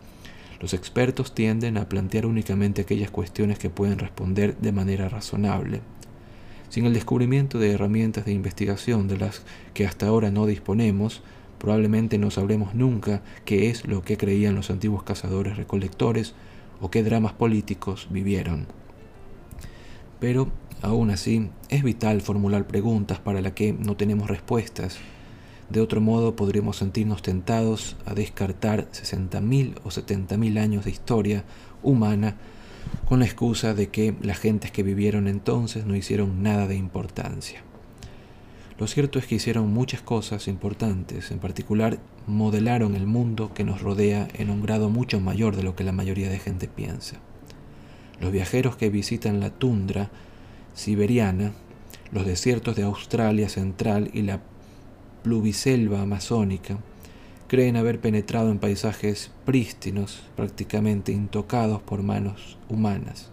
[0.62, 5.82] Los expertos tienden a plantear únicamente aquellas cuestiones que pueden responder de manera razonable.
[6.70, 9.42] Sin el descubrimiento de herramientas de investigación de las
[9.74, 11.22] que hasta ahora no disponemos,
[11.58, 16.34] probablemente no sabremos nunca qué es lo que creían los antiguos cazadores recolectores
[16.80, 18.66] o qué dramas políticos vivieron.
[20.20, 20.48] Pero,
[20.82, 24.98] aún así, es vital formular preguntas para las que no tenemos respuestas.
[25.70, 31.44] De otro modo, podríamos sentirnos tentados a descartar 60.000 o 70.000 años de historia
[31.82, 32.36] humana
[33.08, 37.65] con la excusa de que las gentes que vivieron entonces no hicieron nada de importancia.
[38.78, 43.80] Lo cierto es que hicieron muchas cosas importantes, en particular modelaron el mundo que nos
[43.80, 47.16] rodea en un grado mucho mayor de lo que la mayoría de gente piensa.
[48.20, 50.10] Los viajeros que visitan la tundra
[50.74, 51.52] siberiana,
[52.12, 54.42] los desiertos de Australia Central y la
[55.22, 56.78] pluviselva amazónica,
[57.48, 63.30] creen haber penetrado en paisajes prístinos, prácticamente intocados por manos humanas.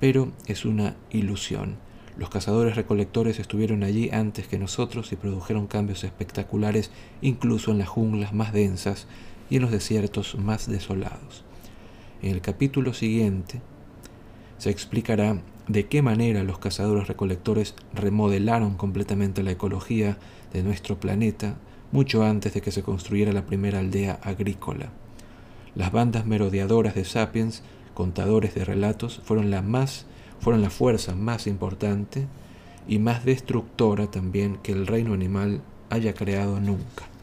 [0.00, 1.83] Pero es una ilusión.
[2.16, 6.92] Los cazadores recolectores estuvieron allí antes que nosotros y produjeron cambios espectaculares
[7.22, 9.06] incluso en las junglas más densas
[9.50, 11.44] y en los desiertos más desolados.
[12.22, 13.60] En el capítulo siguiente
[14.58, 20.16] se explicará de qué manera los cazadores recolectores remodelaron completamente la ecología
[20.52, 21.56] de nuestro planeta
[21.90, 24.90] mucho antes de que se construyera la primera aldea agrícola.
[25.74, 27.62] Las bandas merodeadoras de sapiens,
[27.94, 30.06] contadores de relatos, fueron la más
[30.44, 32.26] fueron la fuerza más importante
[32.86, 37.13] y más destructora también que el reino animal haya creado nunca.